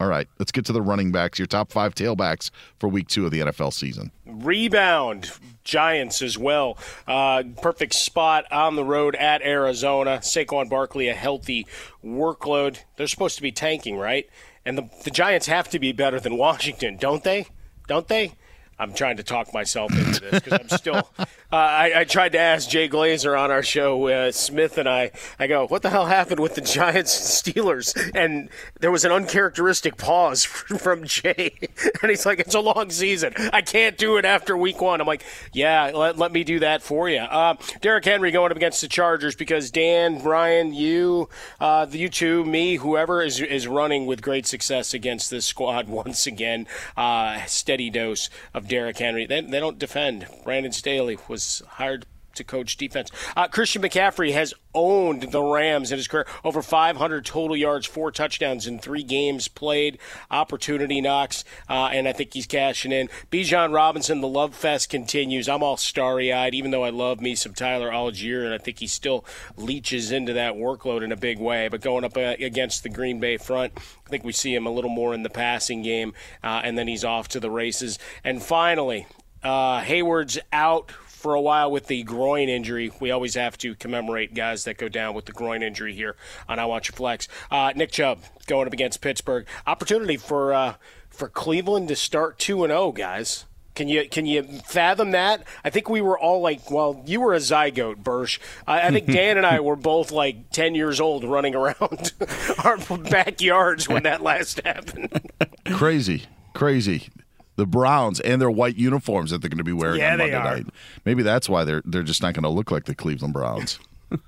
All 0.00 0.06
right, 0.08 0.26
let's 0.38 0.50
get 0.50 0.64
to 0.64 0.72
the 0.72 0.80
running 0.80 1.12
backs, 1.12 1.38
your 1.38 1.46
top 1.46 1.70
five 1.70 1.94
tailbacks 1.94 2.50
for 2.78 2.88
week 2.88 3.06
two 3.06 3.26
of 3.26 3.32
the 3.32 3.40
NFL 3.40 3.70
season. 3.74 4.10
Rebound, 4.24 5.30
Giants 5.62 6.22
as 6.22 6.38
well. 6.38 6.78
Uh, 7.06 7.42
perfect 7.60 7.92
spot 7.92 8.50
on 8.50 8.76
the 8.76 8.84
road 8.84 9.14
at 9.14 9.42
Arizona. 9.42 10.20
Saquon 10.22 10.70
Barkley, 10.70 11.08
a 11.08 11.14
healthy 11.14 11.66
workload. 12.02 12.78
They're 12.96 13.08
supposed 13.08 13.36
to 13.36 13.42
be 13.42 13.52
tanking, 13.52 13.98
right? 13.98 14.26
And 14.64 14.78
the, 14.78 14.88
the 15.04 15.10
Giants 15.10 15.48
have 15.48 15.68
to 15.68 15.78
be 15.78 15.92
better 15.92 16.18
than 16.18 16.38
Washington, 16.38 16.96
don't 16.96 17.22
they? 17.22 17.48
Don't 17.86 18.08
they? 18.08 18.32
I'm 18.80 18.94
trying 18.94 19.18
to 19.18 19.22
talk 19.22 19.52
myself 19.52 19.92
into 19.92 20.20
this 20.20 20.40
because 20.40 20.52
I'm 20.54 20.78
still. 20.78 21.10
Uh, 21.52 21.56
I, 21.56 21.92
I 21.96 22.04
tried 22.04 22.30
to 22.32 22.38
ask 22.38 22.70
Jay 22.70 22.88
Glazer 22.88 23.36
on 23.36 23.50
our 23.50 23.64
show, 23.64 24.06
uh, 24.06 24.30
Smith 24.30 24.78
and 24.78 24.88
I. 24.88 25.10
I 25.36 25.48
go, 25.48 25.66
"What 25.66 25.82
the 25.82 25.90
hell 25.90 26.06
happened 26.06 26.38
with 26.38 26.54
the 26.54 26.60
Giants 26.60 27.44
and 27.44 27.56
Steelers?" 27.56 27.92
And 28.14 28.50
there 28.78 28.92
was 28.92 29.04
an 29.04 29.10
uncharacteristic 29.10 29.96
pause 29.96 30.44
from 30.44 31.04
Jay, 31.06 31.56
and 32.02 32.08
he's 32.08 32.24
like, 32.24 32.38
"It's 32.38 32.54
a 32.54 32.60
long 32.60 32.90
season. 32.90 33.34
I 33.52 33.62
can't 33.62 33.98
do 33.98 34.16
it 34.16 34.24
after 34.24 34.56
Week 34.56 34.80
One." 34.80 35.00
I'm 35.00 35.08
like, 35.08 35.24
"Yeah, 35.52 35.90
let, 35.92 36.18
let 36.18 36.30
me 36.30 36.44
do 36.44 36.60
that 36.60 36.82
for 36.82 37.08
you." 37.08 37.18
Uh, 37.18 37.56
Derrick 37.80 38.04
Henry 38.04 38.30
going 38.30 38.52
up 38.52 38.56
against 38.56 38.80
the 38.80 38.86
Chargers 38.86 39.34
because 39.34 39.72
Dan, 39.72 40.22
Brian, 40.22 40.72
you, 40.72 41.28
uh, 41.58 41.84
you 41.90 42.08
two, 42.08 42.44
me, 42.44 42.76
whoever 42.76 43.22
is 43.22 43.40
is 43.40 43.66
running 43.66 44.06
with 44.06 44.22
great 44.22 44.46
success 44.46 44.94
against 44.94 45.30
this 45.30 45.46
squad 45.46 45.88
once 46.04 46.28
again. 46.28 46.68
Uh, 46.96 47.44
steady 47.46 47.90
dose 47.90 48.30
of 48.54 48.68
Derrick 48.70 48.98
Henry. 48.98 49.26
They, 49.26 49.40
they 49.40 49.58
don't 49.58 49.80
defend. 49.80 50.26
Brandon 50.44 50.70
Staley 50.70 51.18
was 51.28 51.60
hired 51.66 52.06
to 52.34 52.44
coach 52.44 52.76
defense. 52.76 53.10
Uh, 53.36 53.48
Christian 53.48 53.82
McCaffrey 53.82 54.32
has 54.32 54.54
owned 54.74 55.32
the 55.32 55.42
Rams 55.42 55.90
in 55.90 55.98
his 55.98 56.08
career. 56.08 56.26
Over 56.44 56.62
500 56.62 57.24
total 57.24 57.56
yards, 57.56 57.86
four 57.86 58.10
touchdowns 58.10 58.66
in 58.66 58.78
three 58.78 59.02
games 59.02 59.48
played. 59.48 59.98
Opportunity 60.30 61.00
knocks, 61.00 61.44
uh, 61.68 61.90
and 61.92 62.06
I 62.06 62.12
think 62.12 62.34
he's 62.34 62.46
cashing 62.46 62.92
in. 62.92 63.08
Bijan 63.30 63.74
Robinson, 63.74 64.20
the 64.20 64.28
love 64.28 64.54
fest 64.54 64.88
continues. 64.88 65.48
I'm 65.48 65.62
all 65.62 65.76
starry 65.76 66.32
eyed, 66.32 66.54
even 66.54 66.70
though 66.70 66.84
I 66.84 66.90
love 66.90 67.20
me 67.20 67.34
some 67.34 67.54
Tyler 67.54 67.90
Allgeier, 67.90 68.44
and 68.44 68.54
I 68.54 68.58
think 68.58 68.78
he 68.78 68.86
still 68.86 69.24
leeches 69.56 70.12
into 70.12 70.32
that 70.34 70.54
workload 70.54 71.02
in 71.02 71.12
a 71.12 71.16
big 71.16 71.38
way. 71.38 71.68
But 71.68 71.80
going 71.80 72.04
up 72.04 72.16
uh, 72.16 72.36
against 72.38 72.82
the 72.82 72.88
Green 72.88 73.20
Bay 73.20 73.36
front, 73.36 73.72
I 73.76 74.10
think 74.10 74.24
we 74.24 74.32
see 74.32 74.54
him 74.54 74.66
a 74.66 74.70
little 74.70 74.90
more 74.90 75.14
in 75.14 75.22
the 75.22 75.30
passing 75.30 75.82
game, 75.82 76.14
uh, 76.42 76.60
and 76.64 76.78
then 76.78 76.88
he's 76.88 77.04
off 77.04 77.28
to 77.28 77.40
the 77.40 77.50
races. 77.50 77.98
And 78.24 78.42
finally, 78.42 79.06
uh, 79.42 79.80
Hayward's 79.80 80.38
out 80.52 80.92
for 81.20 81.34
a 81.34 81.40
while 81.40 81.70
with 81.70 81.86
the 81.86 82.02
groin 82.02 82.48
injury. 82.48 82.90
We 82.98 83.10
always 83.10 83.34
have 83.34 83.58
to 83.58 83.74
commemorate 83.74 84.34
guys 84.34 84.64
that 84.64 84.78
go 84.78 84.88
down 84.88 85.14
with 85.14 85.26
the 85.26 85.32
groin 85.32 85.62
injury 85.62 85.94
here 85.94 86.16
on 86.48 86.58
I 86.58 86.64
Want 86.64 86.88
Your 86.88 86.94
Flex. 86.94 87.28
Uh, 87.50 87.72
Nick 87.76 87.92
Chubb 87.92 88.20
going 88.46 88.66
up 88.66 88.72
against 88.72 89.00
Pittsburgh. 89.00 89.46
Opportunity 89.66 90.16
for 90.16 90.54
uh, 90.54 90.74
for 91.10 91.28
Cleveland 91.28 91.88
to 91.88 91.96
start 91.96 92.38
two 92.38 92.64
and 92.64 92.70
zero, 92.70 92.92
guys. 92.92 93.44
Can 93.74 93.88
you 93.88 94.08
can 94.08 94.26
you 94.26 94.42
fathom 94.66 95.12
that? 95.12 95.44
I 95.64 95.70
think 95.70 95.88
we 95.88 96.00
were 96.00 96.18
all 96.18 96.40
like, 96.40 96.70
well, 96.70 97.02
you 97.06 97.20
were 97.20 97.34
a 97.34 97.38
zygote, 97.38 97.98
Bursch. 97.98 98.40
I, 98.66 98.88
I 98.88 98.90
think 98.90 99.06
Dan 99.06 99.36
and 99.36 99.46
I 99.46 99.60
were 99.60 99.76
both 99.76 100.10
like 100.10 100.50
ten 100.50 100.74
years 100.74 101.00
old, 101.00 101.22
running 101.24 101.54
around 101.54 102.12
our 102.64 102.78
backyards 102.98 103.88
when 103.88 104.02
that 104.04 104.22
last 104.22 104.60
happened. 104.64 105.30
Crazy, 105.66 106.24
crazy. 106.54 107.08
The 107.56 107.66
Browns 107.66 108.20
and 108.20 108.40
their 108.40 108.50
white 108.50 108.76
uniforms 108.76 109.30
that 109.30 109.42
they're 109.42 109.50
going 109.50 109.58
to 109.58 109.64
be 109.64 109.72
wearing 109.72 109.98
Yeah, 110.00 110.12
on 110.12 110.18
Monday 110.18 110.32
night. 110.38 110.66
Maybe 111.04 111.22
that's 111.22 111.48
why 111.48 111.64
they're 111.64 111.82
they're 111.84 112.02
just 112.02 112.22
not 112.22 112.34
going 112.34 112.44
to 112.44 112.48
look 112.48 112.70
like 112.70 112.84
the 112.86 112.94
Cleveland 112.94 113.34
Browns. 113.34 113.78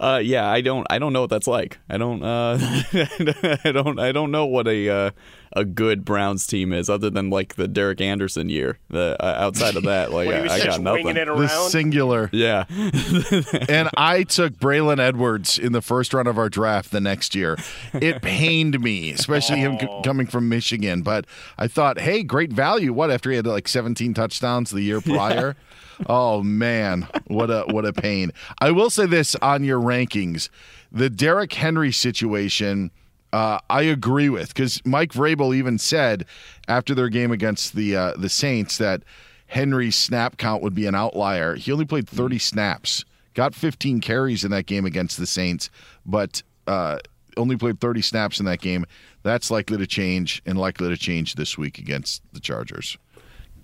Uh, 0.00 0.18
yeah, 0.24 0.48
I 0.48 0.62
don't, 0.62 0.86
I 0.88 0.98
don't 0.98 1.12
know 1.12 1.20
what 1.20 1.30
that's 1.30 1.46
like. 1.46 1.78
I 1.90 1.98
don't, 1.98 2.22
uh, 2.22 2.56
I 3.64 3.70
don't, 3.70 3.98
I 3.98 4.12
don't 4.12 4.30
know 4.30 4.46
what 4.46 4.66
a 4.66 4.88
uh, 4.88 5.10
a 5.52 5.64
good 5.66 6.06
Browns 6.06 6.46
team 6.46 6.72
is, 6.72 6.88
other 6.88 7.10
than 7.10 7.28
like 7.28 7.56
the 7.56 7.68
Derek 7.68 8.00
Anderson 8.00 8.48
year. 8.48 8.78
The 8.88 9.16
uh, 9.22 9.34
outside 9.38 9.76
of 9.76 9.82
that, 9.82 10.10
like 10.10 10.28
When 10.28 10.36
he 10.38 10.42
was 10.44 10.52
I, 10.52 10.54
I 10.54 10.64
got 10.64 10.82
winging 10.82 11.14
nothing. 11.14 11.16
it 11.18 11.26
The 11.26 11.48
singular. 11.48 12.30
Yeah, 12.32 12.64
and 13.68 13.90
I 13.94 14.22
took 14.22 14.54
Braylon 14.54 15.00
Edwards 15.00 15.58
in 15.58 15.72
the 15.72 15.82
first 15.82 16.14
round 16.14 16.28
of 16.28 16.38
our 16.38 16.48
draft 16.48 16.90
the 16.90 17.00
next 17.00 17.34
year. 17.34 17.58
It 17.92 18.22
pained 18.22 18.80
me, 18.80 19.10
especially 19.10 19.58
him 19.58 19.78
c- 19.78 19.88
coming 20.02 20.28
from 20.28 20.48
Michigan. 20.48 21.02
But 21.02 21.26
I 21.58 21.68
thought, 21.68 22.00
hey, 22.00 22.22
great 22.22 22.52
value. 22.52 22.94
What 22.94 23.10
after 23.10 23.28
he 23.30 23.36
had 23.36 23.46
like 23.46 23.68
17 23.68 24.14
touchdowns 24.14 24.70
the 24.70 24.80
year 24.82 25.02
prior? 25.02 25.56
Oh 26.06 26.42
man, 26.42 27.08
what 27.26 27.50
a 27.50 27.64
what 27.68 27.84
a 27.84 27.92
pain. 27.92 28.32
I 28.60 28.70
will 28.70 28.90
say 28.90 29.06
this 29.06 29.34
on 29.36 29.64
your 29.64 29.80
rankings, 29.80 30.48
the 30.92 31.10
Derrick 31.10 31.52
Henry 31.52 31.92
situation. 31.92 32.90
Uh, 33.32 33.58
I 33.68 33.82
agree 33.82 34.30
with 34.30 34.48
because 34.54 34.84
Mike 34.86 35.12
Vrabel 35.12 35.54
even 35.54 35.76
said 35.78 36.24
after 36.66 36.94
their 36.94 37.08
game 37.10 37.30
against 37.30 37.74
the 37.74 37.96
uh, 37.96 38.12
the 38.16 38.28
Saints 38.28 38.78
that 38.78 39.02
Henry's 39.48 39.96
snap 39.96 40.36
count 40.36 40.62
would 40.62 40.74
be 40.74 40.86
an 40.86 40.94
outlier. 40.94 41.54
He 41.54 41.72
only 41.72 41.84
played 41.84 42.08
30 42.08 42.38
snaps, 42.38 43.04
got 43.34 43.54
15 43.54 44.00
carries 44.00 44.44
in 44.44 44.50
that 44.50 44.66
game 44.66 44.84
against 44.86 45.18
the 45.18 45.26
Saints, 45.26 45.68
but 46.06 46.42
uh, 46.66 46.98
only 47.36 47.56
played 47.56 47.80
30 47.80 48.02
snaps 48.02 48.40
in 48.40 48.46
that 48.46 48.60
game. 48.60 48.84
That's 49.22 49.50
likely 49.50 49.78
to 49.78 49.86
change 49.86 50.42
and 50.46 50.58
likely 50.58 50.88
to 50.88 50.96
change 50.96 51.34
this 51.34 51.56
week 51.58 51.78
against 51.78 52.22
the 52.32 52.40
Chargers. 52.40 52.96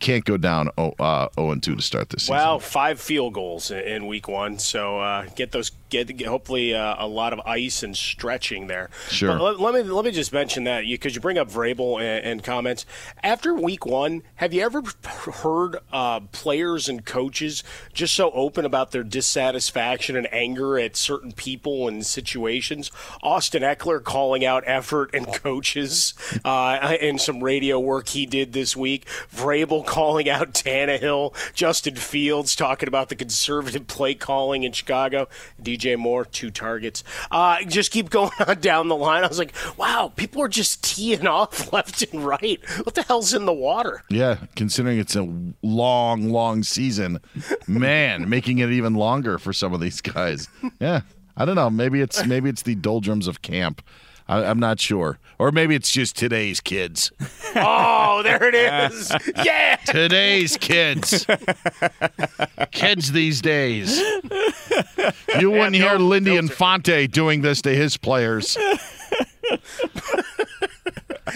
Can't 0.01 0.25
go 0.25 0.37
down 0.37 0.71
0 0.77 0.95
uh, 0.99 1.29
0 1.35 1.51
and 1.51 1.63
2 1.63 1.77
to 1.77 1.83
start 1.83 2.11
this 2.11 2.25
season. 2.25 2.37
Well, 2.37 2.59
five 2.59 3.01
field 3.01 3.35
goals 3.35 3.71
in, 3.71 3.79
in 3.81 4.07
week 4.07 4.29
one, 4.29 4.59
so 4.59 5.01
uh, 5.01 5.27
get 5.35 5.53
those. 5.53 5.71
Get, 5.95 6.17
get 6.17 6.27
hopefully 6.27 6.75
uh, 6.75 6.97
a 6.99 7.07
lot 7.07 7.33
of 7.33 7.39
ice 7.47 7.85
and 7.85 7.97
stretching 7.97 8.67
there. 8.67 8.91
Sure. 9.11 9.39
But 9.39 9.61
let, 9.61 9.61
let 9.61 9.75
me 9.75 9.93
let 9.93 10.05
me 10.05 10.11
just 10.11 10.33
mention 10.33 10.65
that 10.65 10.85
because 10.85 11.15
you, 11.15 11.21
bring 11.21 11.39
up 11.39 11.49
Vrabel 11.49 12.01
and, 12.01 12.25
and 12.25 12.43
comments 12.43 12.85
after 13.23 13.55
week 13.55 13.87
one. 13.87 14.25
Have 14.37 14.53
you 14.53 14.63
ever 14.63 14.83
heard 15.05 15.77
uh, 15.93 16.19
players 16.33 16.89
and 16.89 17.07
coaches 17.07 17.63
just 17.93 18.13
so 18.15 18.33
open 18.33 18.65
about 18.65 18.91
their 18.91 19.05
dissatisfaction 19.05 20.17
and 20.17 20.27
anger 20.35 20.81
at 20.81 20.97
certain 20.97 21.31
people 21.31 21.87
and 21.87 22.05
situations? 22.05 22.91
Austin 23.23 23.63
Ekeler 23.63 24.03
calling 24.03 24.45
out 24.45 24.65
effort 24.67 25.11
and 25.15 25.33
coaches 25.33 26.13
uh, 26.45 26.97
in 27.01 27.21
some 27.21 27.45
radio 27.45 27.79
work 27.79 28.09
he 28.09 28.27
did 28.27 28.53
this 28.53 28.77
week. 28.77 29.07
Vrabel 29.33 29.87
calling 29.87 30.29
out 30.29 30.55
Tannehill. 30.55 31.33
Justin 31.55 31.95
Fields 31.95 32.57
talking 32.57 32.89
about 32.89 33.11
the 33.11 33.15
conservative 33.15 33.87
play 33.87 34.15
calling 34.15 34.65
in 34.65 34.73
Chicago. 34.73 35.29
DJ 35.63 35.84
Moore, 35.97 36.25
two 36.25 36.51
targets. 36.51 37.05
Uh, 37.31 37.63
just 37.65 37.91
keep 37.91 38.11
going 38.11 38.31
on 38.47 38.61
down 38.61 38.89
the 38.89 38.97
line. 38.97 39.25
I 39.25 39.29
was 39.29 39.39
like, 39.39 39.55
wow, 39.77 40.13
people 40.17 40.43
are 40.43 40.49
just 40.49 40.83
teeing 40.83 41.27
off 41.27 41.73
left 41.73 42.03
and 42.13 42.25
right. 42.25 42.61
What 42.85 42.95
the 42.95 43.03
hell's 43.03 43.35
in 43.35 43.45
the 43.45 43.53
water? 43.53 44.03
Yeah, 44.09 44.39
considering 44.57 44.99
it's 44.99 45.17
a 45.17 45.29
long, 45.63 46.31
long 46.31 46.63
season, 46.63 47.21
man, 47.67 48.29
making 48.29 48.59
it 48.59 48.71
even 48.71 48.95
longer 48.95 49.39
for 49.39 49.53
some 49.53 49.73
of 49.75 49.81
these 49.81 50.01
guys. 50.01 50.49
Yeah, 50.81 51.03
I 51.37 51.45
don't 51.45 51.57
know. 51.57 51.71
Maybe 51.71 52.01
it's 52.01 52.25
maybe 52.27 52.49
it's 52.49 52.63
the 52.63 52.75
doldrums 52.75 53.27
of 53.29 53.43
camp. 53.43 53.83
I, 54.29 54.45
I'm 54.45 54.59
not 54.59 54.81
sure, 54.81 55.19
or 55.39 55.53
maybe 55.53 55.75
it's 55.75 55.91
just 55.93 56.17
today's 56.17 56.61
kids. 56.61 57.13
Oh, 57.57 58.21
there 58.25 58.43
it 58.43 58.55
is. 58.57 59.13
Yeah. 59.45 59.77
Today's 59.87 60.57
kids, 60.57 61.25
kids 62.73 63.13
these 63.13 63.41
days. 63.41 63.97
You 65.39 65.53
wouldn't 65.53 65.77
hear 65.77 65.95
Lindy 65.95 66.33
filter. 66.33 66.47
Infante 66.47 67.07
doing 67.07 67.43
this 67.43 67.63
to 67.63 67.73
his 67.73 67.97
players. 67.97 68.57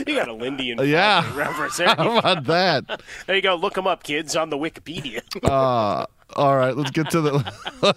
You 0.06 0.14
got 0.16 0.28
a 0.28 0.32
Lindy 0.32 0.70
and 0.72 0.80
Yeah. 0.88 1.24
reference 1.36 1.76
there. 1.76 1.88
How 1.96 2.18
about 2.18 2.44
that? 2.44 3.00
There 3.26 3.36
you 3.36 3.42
go. 3.42 3.54
Look 3.54 3.74
them 3.74 3.86
up, 3.86 4.02
kids, 4.02 4.34
on 4.36 4.50
the 4.50 4.58
Wikipedia. 4.58 5.20
Uh, 5.44 6.06
All 6.36 6.56
right, 6.56 6.76
let's 6.76 6.90
get 6.90 7.10
to 7.10 7.20
the 7.22 7.52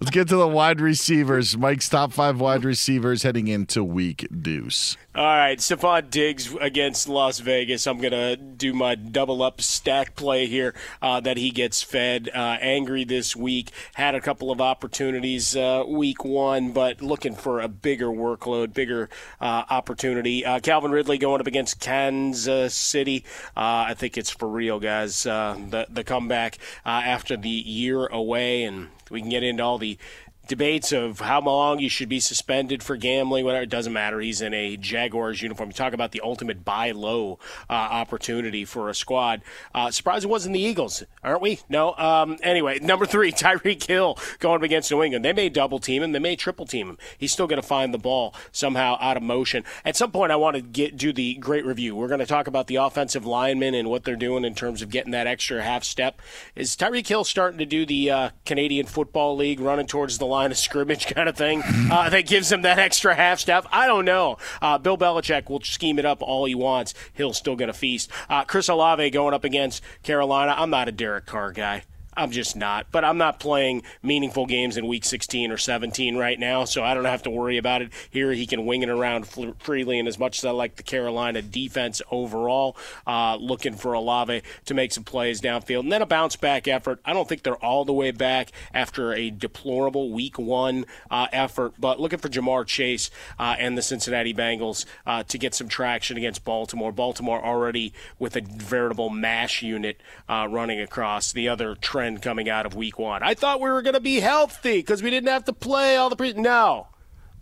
let's 0.00 0.10
get 0.10 0.28
to 0.28 0.36
the 0.36 0.46
wide 0.46 0.80
receivers. 0.80 1.58
Mike's 1.58 1.88
top 1.88 2.12
five 2.12 2.40
wide 2.40 2.64
receivers 2.64 3.24
heading 3.24 3.48
into 3.48 3.82
week 3.82 4.26
deuce. 4.40 4.96
All 5.14 5.24
right, 5.24 5.58
Stefon 5.58 6.08
Diggs 6.08 6.54
against 6.58 7.06
Las 7.06 7.40
Vegas. 7.40 7.86
I'm 7.86 8.00
to 8.12 8.34
do 8.36 8.72
my 8.72 8.94
double 8.94 9.42
up 9.42 9.60
stack 9.60 10.14
play 10.14 10.46
here 10.46 10.74
uh, 11.02 11.20
that 11.20 11.36
he 11.36 11.50
gets 11.50 11.82
fed. 11.82 12.30
Uh, 12.32 12.56
angry 12.62 13.04
this 13.04 13.36
week. 13.36 13.72
Had 13.94 14.14
a 14.14 14.22
couple 14.22 14.50
of 14.50 14.60
opportunities 14.60 15.54
uh, 15.54 15.84
week 15.86 16.24
one, 16.24 16.72
but 16.72 17.02
looking 17.02 17.34
for 17.34 17.60
a 17.60 17.68
bigger 17.68 18.06
workload, 18.06 18.72
bigger 18.72 19.10
uh, 19.38 19.64
opportunity. 19.68 20.46
Uh, 20.46 20.60
Calvin 20.60 20.92
Ridley 20.92 21.18
going 21.18 21.42
up 21.42 21.46
against 21.46 21.80
Kansas 21.80 22.74
City. 22.74 23.24
Uh, 23.54 23.84
I 23.88 23.94
think 23.94 24.16
it's 24.16 24.30
for 24.30 24.48
real, 24.48 24.80
guys. 24.80 25.24
the, 25.24 25.86
the 25.90 26.04
comeback 26.04 26.56
after 26.86 27.36
the 27.36 27.71
year 27.72 28.06
away, 28.06 28.64
and 28.64 28.88
we 29.10 29.20
can 29.20 29.30
get 29.30 29.42
into 29.42 29.62
all 29.62 29.78
the 29.78 29.98
debates 30.46 30.92
of 30.92 31.20
how 31.20 31.40
long 31.40 31.78
you 31.78 31.88
should 31.88 32.08
be 32.08 32.20
suspended 32.20 32.82
for 32.82 32.96
gambling, 32.96 33.44
whatever. 33.44 33.62
It 33.62 33.70
doesn't 33.70 33.92
matter. 33.92 34.20
He's 34.20 34.40
in 34.40 34.52
a 34.54 34.76
Jaguars 34.76 35.42
uniform. 35.42 35.70
You 35.70 35.74
talk 35.74 35.92
about 35.92 36.12
the 36.12 36.20
ultimate 36.22 36.64
buy 36.64 36.90
low 36.90 37.38
uh, 37.70 37.72
opportunity 37.72 38.64
for 38.64 38.88
a 38.88 38.94
squad. 38.94 39.42
Uh, 39.74 39.90
it 39.90 40.26
wasn't 40.26 40.54
the 40.54 40.60
Eagles, 40.60 41.04
aren't 41.22 41.42
we? 41.42 41.60
No. 41.68 41.94
Um, 41.94 42.38
anyway, 42.42 42.78
number 42.80 43.06
three, 43.06 43.32
Tyreek 43.42 43.86
Hill 43.86 44.18
going 44.38 44.56
up 44.56 44.62
against 44.62 44.90
New 44.90 45.02
England. 45.02 45.24
They 45.24 45.32
may 45.32 45.48
double 45.48 45.78
team 45.78 46.02
him. 46.02 46.12
They 46.12 46.18
may 46.18 46.36
triple 46.36 46.66
team 46.66 46.88
him. 46.88 46.98
He's 47.16 47.32
still 47.32 47.46
going 47.46 47.60
to 47.60 47.66
find 47.66 47.94
the 47.94 47.98
ball 47.98 48.34
somehow 48.50 48.98
out 49.00 49.16
of 49.16 49.22
motion. 49.22 49.64
At 49.84 49.96
some 49.96 50.10
point, 50.10 50.32
I 50.32 50.36
want 50.36 50.56
to 50.56 50.62
get 50.62 50.96
do 50.96 51.12
the 51.12 51.34
great 51.34 51.64
review. 51.64 51.94
We're 51.94 52.08
going 52.08 52.20
to 52.20 52.26
talk 52.26 52.46
about 52.46 52.66
the 52.66 52.76
offensive 52.76 53.24
linemen 53.26 53.74
and 53.74 53.88
what 53.88 54.04
they're 54.04 54.16
doing 54.16 54.44
in 54.44 54.54
terms 54.54 54.82
of 54.82 54.90
getting 54.90 55.12
that 55.12 55.26
extra 55.26 55.62
half 55.62 55.84
step. 55.84 56.20
Is 56.54 56.76
Tyreek 56.76 57.06
Hill 57.06 57.24
starting 57.24 57.58
to 57.58 57.66
do 57.66 57.86
the 57.86 58.10
uh, 58.10 58.30
Canadian 58.44 58.86
Football 58.86 59.36
League, 59.36 59.60
running 59.60 59.86
towards 59.86 60.18
the 60.18 60.26
line 60.32 60.50
of 60.50 60.58
scrimmage 60.58 61.06
kind 61.14 61.28
of 61.28 61.36
thing 61.36 61.62
uh, 61.90 62.08
that 62.10 62.26
gives 62.26 62.50
him 62.50 62.62
that 62.62 62.78
extra 62.78 63.14
half 63.14 63.38
step. 63.38 63.66
I 63.70 63.86
don't 63.86 64.04
know. 64.04 64.38
Uh, 64.60 64.78
Bill 64.78 64.98
Belichick 64.98 65.48
will 65.48 65.60
scheme 65.60 65.98
it 65.98 66.04
up 66.04 66.22
all 66.22 66.44
he 66.46 66.54
wants. 66.54 66.94
He'll 67.14 67.32
still 67.32 67.56
get 67.56 67.68
a 67.68 67.72
feast. 67.72 68.10
Uh, 68.28 68.44
Chris 68.44 68.68
Olave 68.68 69.10
going 69.10 69.34
up 69.34 69.44
against 69.44 69.82
Carolina. 70.02 70.54
I'm 70.56 70.70
not 70.70 70.88
a 70.88 70.92
Derek 70.92 71.26
Carr 71.26 71.52
guy. 71.52 71.84
I'm 72.14 72.30
just 72.30 72.56
not. 72.56 72.86
But 72.92 73.04
I'm 73.04 73.16
not 73.16 73.40
playing 73.40 73.82
meaningful 74.02 74.44
games 74.46 74.76
in 74.76 74.86
week 74.86 75.04
16 75.04 75.50
or 75.50 75.56
17 75.56 76.16
right 76.16 76.38
now, 76.38 76.64
so 76.64 76.84
I 76.84 76.92
don't 76.92 77.06
have 77.06 77.22
to 77.22 77.30
worry 77.30 77.56
about 77.56 77.80
it. 77.80 77.90
Here, 78.10 78.32
he 78.32 78.46
can 78.46 78.66
wing 78.66 78.82
it 78.82 78.90
around 78.90 79.26
freely, 79.58 79.98
and 79.98 80.06
as 80.06 80.18
much 80.18 80.38
as 80.38 80.44
I 80.44 80.50
like 80.50 80.76
the 80.76 80.82
Carolina 80.82 81.40
defense 81.40 82.02
overall, 82.10 82.76
uh, 83.06 83.36
looking 83.36 83.74
for 83.74 83.94
Olave 83.94 84.42
to 84.66 84.74
make 84.74 84.92
some 84.92 85.04
plays 85.04 85.40
downfield. 85.40 85.80
And 85.80 85.92
then 85.92 86.02
a 86.02 86.06
bounce 86.06 86.36
back 86.36 86.68
effort. 86.68 87.00
I 87.04 87.14
don't 87.14 87.26
think 87.26 87.44
they're 87.44 87.64
all 87.64 87.86
the 87.86 87.94
way 87.94 88.10
back 88.10 88.52
after 88.74 89.14
a 89.14 89.30
deplorable 89.30 90.10
week 90.10 90.38
one 90.38 90.84
uh, 91.10 91.28
effort, 91.32 91.74
but 91.78 91.98
looking 91.98 92.18
for 92.18 92.28
Ja'Marr 92.28 92.66
Chase 92.66 93.10
uh, 93.38 93.56
and 93.58 93.76
the 93.78 93.82
Cincinnati 93.82 94.34
Bengals 94.34 94.84
uh, 95.06 95.22
to 95.24 95.38
get 95.38 95.54
some 95.54 95.68
traction 95.68 96.18
against 96.18 96.44
Baltimore. 96.44 96.92
Baltimore 96.92 97.42
already 97.42 97.94
with 98.18 98.36
a 98.36 98.42
veritable 98.42 99.08
mash 99.08 99.62
unit 99.62 99.98
uh, 100.28 100.46
running 100.50 100.78
across 100.80 101.32
the 101.32 101.48
other 101.48 101.74
trend 101.74 102.01
coming 102.20 102.48
out 102.48 102.66
of 102.66 102.74
week 102.74 102.98
one. 102.98 103.22
I 103.22 103.34
thought 103.34 103.60
we 103.60 103.70
were 103.70 103.82
going 103.82 103.94
to 103.94 104.00
be 104.00 104.20
healthy 104.20 104.78
because 104.78 105.02
we 105.02 105.10
didn't 105.10 105.28
have 105.28 105.44
to 105.46 105.52
play 105.52 105.96
all 105.96 106.10
the 106.10 106.16
pre. 106.16 106.32
No. 106.32 106.88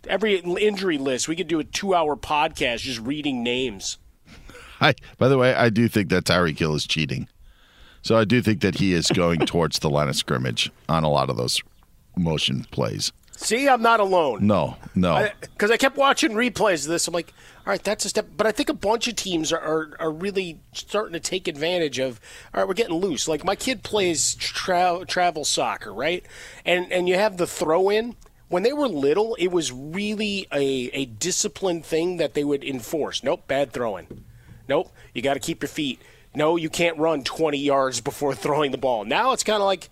Every 0.07 0.37
injury 0.37 0.97
list, 0.97 1.27
we 1.27 1.35
could 1.35 1.47
do 1.47 1.59
a 1.59 1.63
two 1.63 1.93
hour 1.93 2.15
podcast 2.15 2.79
just 2.79 2.99
reading 2.99 3.43
names. 3.43 3.97
I, 4.81 4.95
by 5.17 5.27
the 5.27 5.37
way, 5.37 5.53
I 5.53 5.69
do 5.69 5.87
think 5.87 6.09
that 6.09 6.23
Tyreek 6.23 6.57
Hill 6.57 6.75
is 6.75 6.87
cheating. 6.87 7.27
So 8.01 8.17
I 8.17 8.25
do 8.25 8.41
think 8.41 8.61
that 8.61 8.75
he 8.75 8.93
is 8.93 9.07
going 9.07 9.39
towards 9.45 9.79
the 9.79 9.89
line 9.89 10.09
of 10.09 10.15
scrimmage 10.15 10.71
on 10.89 11.03
a 11.03 11.09
lot 11.09 11.29
of 11.29 11.37
those 11.37 11.61
motion 12.17 12.65
plays. 12.71 13.11
See, 13.35 13.67
I'm 13.67 13.81
not 13.81 13.99
alone. 13.99 14.45
No, 14.45 14.77
no. 14.93 15.27
Because 15.41 15.71
I, 15.71 15.75
I, 15.75 15.77
kept 15.77 15.97
watching 15.97 16.31
replays 16.31 16.83
of 16.83 16.91
this. 16.91 17.07
I'm 17.07 17.13
like, 17.13 17.33
all 17.65 17.71
right, 17.71 17.83
that's 17.83 18.05
a 18.05 18.09
step. 18.09 18.27
But 18.37 18.45
I 18.45 18.51
think 18.51 18.69
a 18.69 18.73
bunch 18.73 19.07
of 19.07 19.15
teams 19.15 19.51
are, 19.51 19.59
are, 19.59 19.91
are 19.99 20.11
really 20.11 20.59
starting 20.73 21.13
to 21.13 21.19
take 21.19 21.47
advantage 21.47 21.99
of, 21.99 22.19
all 22.53 22.61
right, 22.61 22.67
we're 22.67 22.75
getting 22.75 22.95
loose. 22.95 23.27
Like 23.27 23.43
my 23.43 23.55
kid 23.55 23.83
plays 23.83 24.35
tra- 24.35 25.05
travel 25.07 25.43
soccer, 25.43 25.93
right? 25.93 26.25
And, 26.65 26.91
and 26.91 27.07
you 27.07 27.15
have 27.15 27.37
the 27.37 27.47
throw 27.47 27.89
in. 27.89 28.15
When 28.47 28.63
they 28.63 28.73
were 28.73 28.87
little, 28.87 29.35
it 29.35 29.47
was 29.47 29.71
really 29.71 30.45
a, 30.51 30.89
a 30.93 31.05
disciplined 31.05 31.85
thing 31.85 32.17
that 32.17 32.33
they 32.33 32.43
would 32.43 32.63
enforce. 32.63 33.23
Nope, 33.23 33.47
bad 33.47 33.71
throwing. 33.71 34.25
Nope, 34.67 34.91
you 35.13 35.21
got 35.21 35.35
to 35.35 35.39
keep 35.39 35.61
your 35.61 35.69
feet. 35.69 36.01
No, 36.35 36.57
you 36.57 36.69
can't 36.69 36.97
run 36.97 37.23
20 37.23 37.57
yards 37.57 38.01
before 38.01 38.35
throwing 38.35 38.71
the 38.71 38.77
ball. 38.77 39.05
Now 39.05 39.31
it's 39.31 39.43
kind 39.43 39.61
of 39.61 39.65
like 39.65 39.89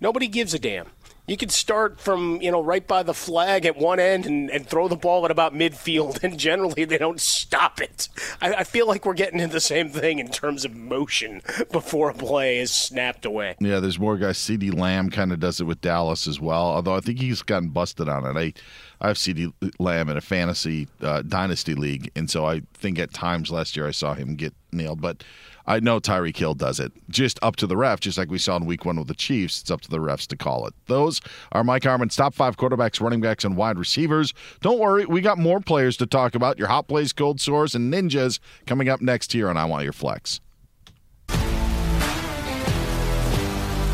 nobody 0.00 0.26
gives 0.26 0.54
a 0.54 0.58
damn 0.58 0.88
you 1.30 1.36
could 1.36 1.52
start 1.52 2.00
from 2.00 2.42
you 2.42 2.50
know 2.50 2.60
right 2.60 2.84
by 2.84 3.04
the 3.04 3.14
flag 3.14 3.64
at 3.64 3.76
one 3.76 4.00
end 4.00 4.26
and, 4.26 4.50
and 4.50 4.66
throw 4.66 4.88
the 4.88 4.96
ball 4.96 5.24
at 5.24 5.30
about 5.30 5.54
midfield, 5.54 6.20
and 6.24 6.36
generally 6.38 6.84
they 6.84 6.98
don't 6.98 7.20
stop 7.20 7.80
it. 7.80 8.08
I, 8.42 8.54
I, 8.54 8.64
feel 8.64 8.88
like 8.88 9.06
we're 9.06 9.14
getting 9.14 9.38
into 9.38 9.52
the 9.52 9.60
same 9.60 9.90
thing 9.90 10.18
in 10.18 10.28
terms 10.28 10.64
of 10.64 10.74
motion 10.74 11.40
before 11.70 12.10
a 12.10 12.14
play 12.14 12.58
is 12.58 12.72
snapped 12.72 13.24
away. 13.24 13.54
Yeah, 13.60 13.78
there's 13.78 13.98
more 13.98 14.16
guys. 14.16 14.38
CeeDee 14.38 14.76
Lamb 14.76 15.08
kind 15.08 15.32
of 15.32 15.38
does 15.38 15.60
it 15.60 15.64
with 15.64 15.80
Dallas 15.80 16.26
as 16.26 16.40
well, 16.40 16.64
although 16.64 16.96
I 16.96 17.00
think 17.00 17.20
he's 17.20 17.42
gotten 17.42 17.68
busted 17.68 18.08
on 18.08 18.26
it. 18.26 18.36
I 18.36 18.52
I 19.00 19.08
have 19.08 19.16
CeeDee 19.16 19.52
Lamb 19.78 20.08
in 20.08 20.16
a 20.16 20.20
fantasy 20.20 20.88
uh, 21.00 21.22
dynasty 21.22 21.74
league, 21.76 22.10
and 22.16 22.28
so 22.28 22.44
I 22.44 22.62
think 22.74 22.98
at 22.98 23.12
times 23.12 23.52
last 23.52 23.76
year 23.76 23.86
I 23.86 23.92
saw 23.92 24.14
him 24.14 24.34
get 24.34 24.52
nailed, 24.72 25.00
but. 25.00 25.22
I 25.70 25.78
know 25.78 26.00
Tyreek 26.00 26.36
Hill 26.36 26.54
does 26.54 26.80
it. 26.80 26.90
Just 27.08 27.38
up 27.42 27.54
to 27.56 27.66
the 27.68 27.76
ref, 27.76 28.00
just 28.00 28.18
like 28.18 28.28
we 28.28 28.38
saw 28.38 28.56
in 28.56 28.66
week 28.66 28.84
one 28.84 28.96
with 28.96 29.06
the 29.06 29.14
Chiefs. 29.14 29.60
It's 29.60 29.70
up 29.70 29.80
to 29.82 29.88
the 29.88 29.98
refs 29.98 30.26
to 30.26 30.36
call 30.36 30.66
it. 30.66 30.74
Those 30.86 31.20
are 31.52 31.62
Mike 31.62 31.84
Harmon's 31.84 32.16
top 32.16 32.34
five 32.34 32.56
quarterbacks, 32.56 33.00
running 33.00 33.20
backs, 33.20 33.44
and 33.44 33.56
wide 33.56 33.78
receivers. 33.78 34.34
Don't 34.62 34.80
worry, 34.80 35.06
we 35.06 35.20
got 35.20 35.38
more 35.38 35.60
players 35.60 35.96
to 35.98 36.06
talk 36.06 36.34
about. 36.34 36.58
Your 36.58 36.66
hot 36.66 36.88
plays, 36.88 37.12
cold 37.12 37.40
sores, 37.40 37.76
and 37.76 37.94
ninjas 37.94 38.40
coming 38.66 38.88
up 38.88 39.00
next 39.00 39.32
here 39.32 39.48
on 39.48 39.56
I 39.56 39.64
Want 39.64 39.84
Your 39.84 39.92
Flex. 39.92 40.40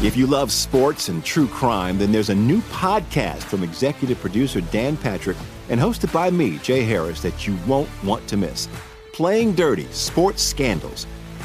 If 0.02 0.16
you 0.16 0.26
love 0.26 0.50
sports 0.52 1.10
and 1.10 1.22
true 1.22 1.46
crime, 1.46 1.98
then 1.98 2.10
there's 2.10 2.30
a 2.30 2.34
new 2.34 2.62
podcast 2.62 3.42
from 3.42 3.62
executive 3.62 4.18
producer 4.18 4.62
Dan 4.62 4.96
Patrick 4.96 5.36
and 5.68 5.78
hosted 5.78 6.10
by 6.10 6.30
me, 6.30 6.56
Jay 6.60 6.84
Harris, 6.84 7.20
that 7.20 7.46
you 7.46 7.58
won't 7.66 7.90
want 8.02 8.26
to 8.28 8.38
miss. 8.38 8.66
Playing 9.12 9.52
Dirty 9.52 9.84
Sports 9.92 10.42
Scandals. 10.42 11.06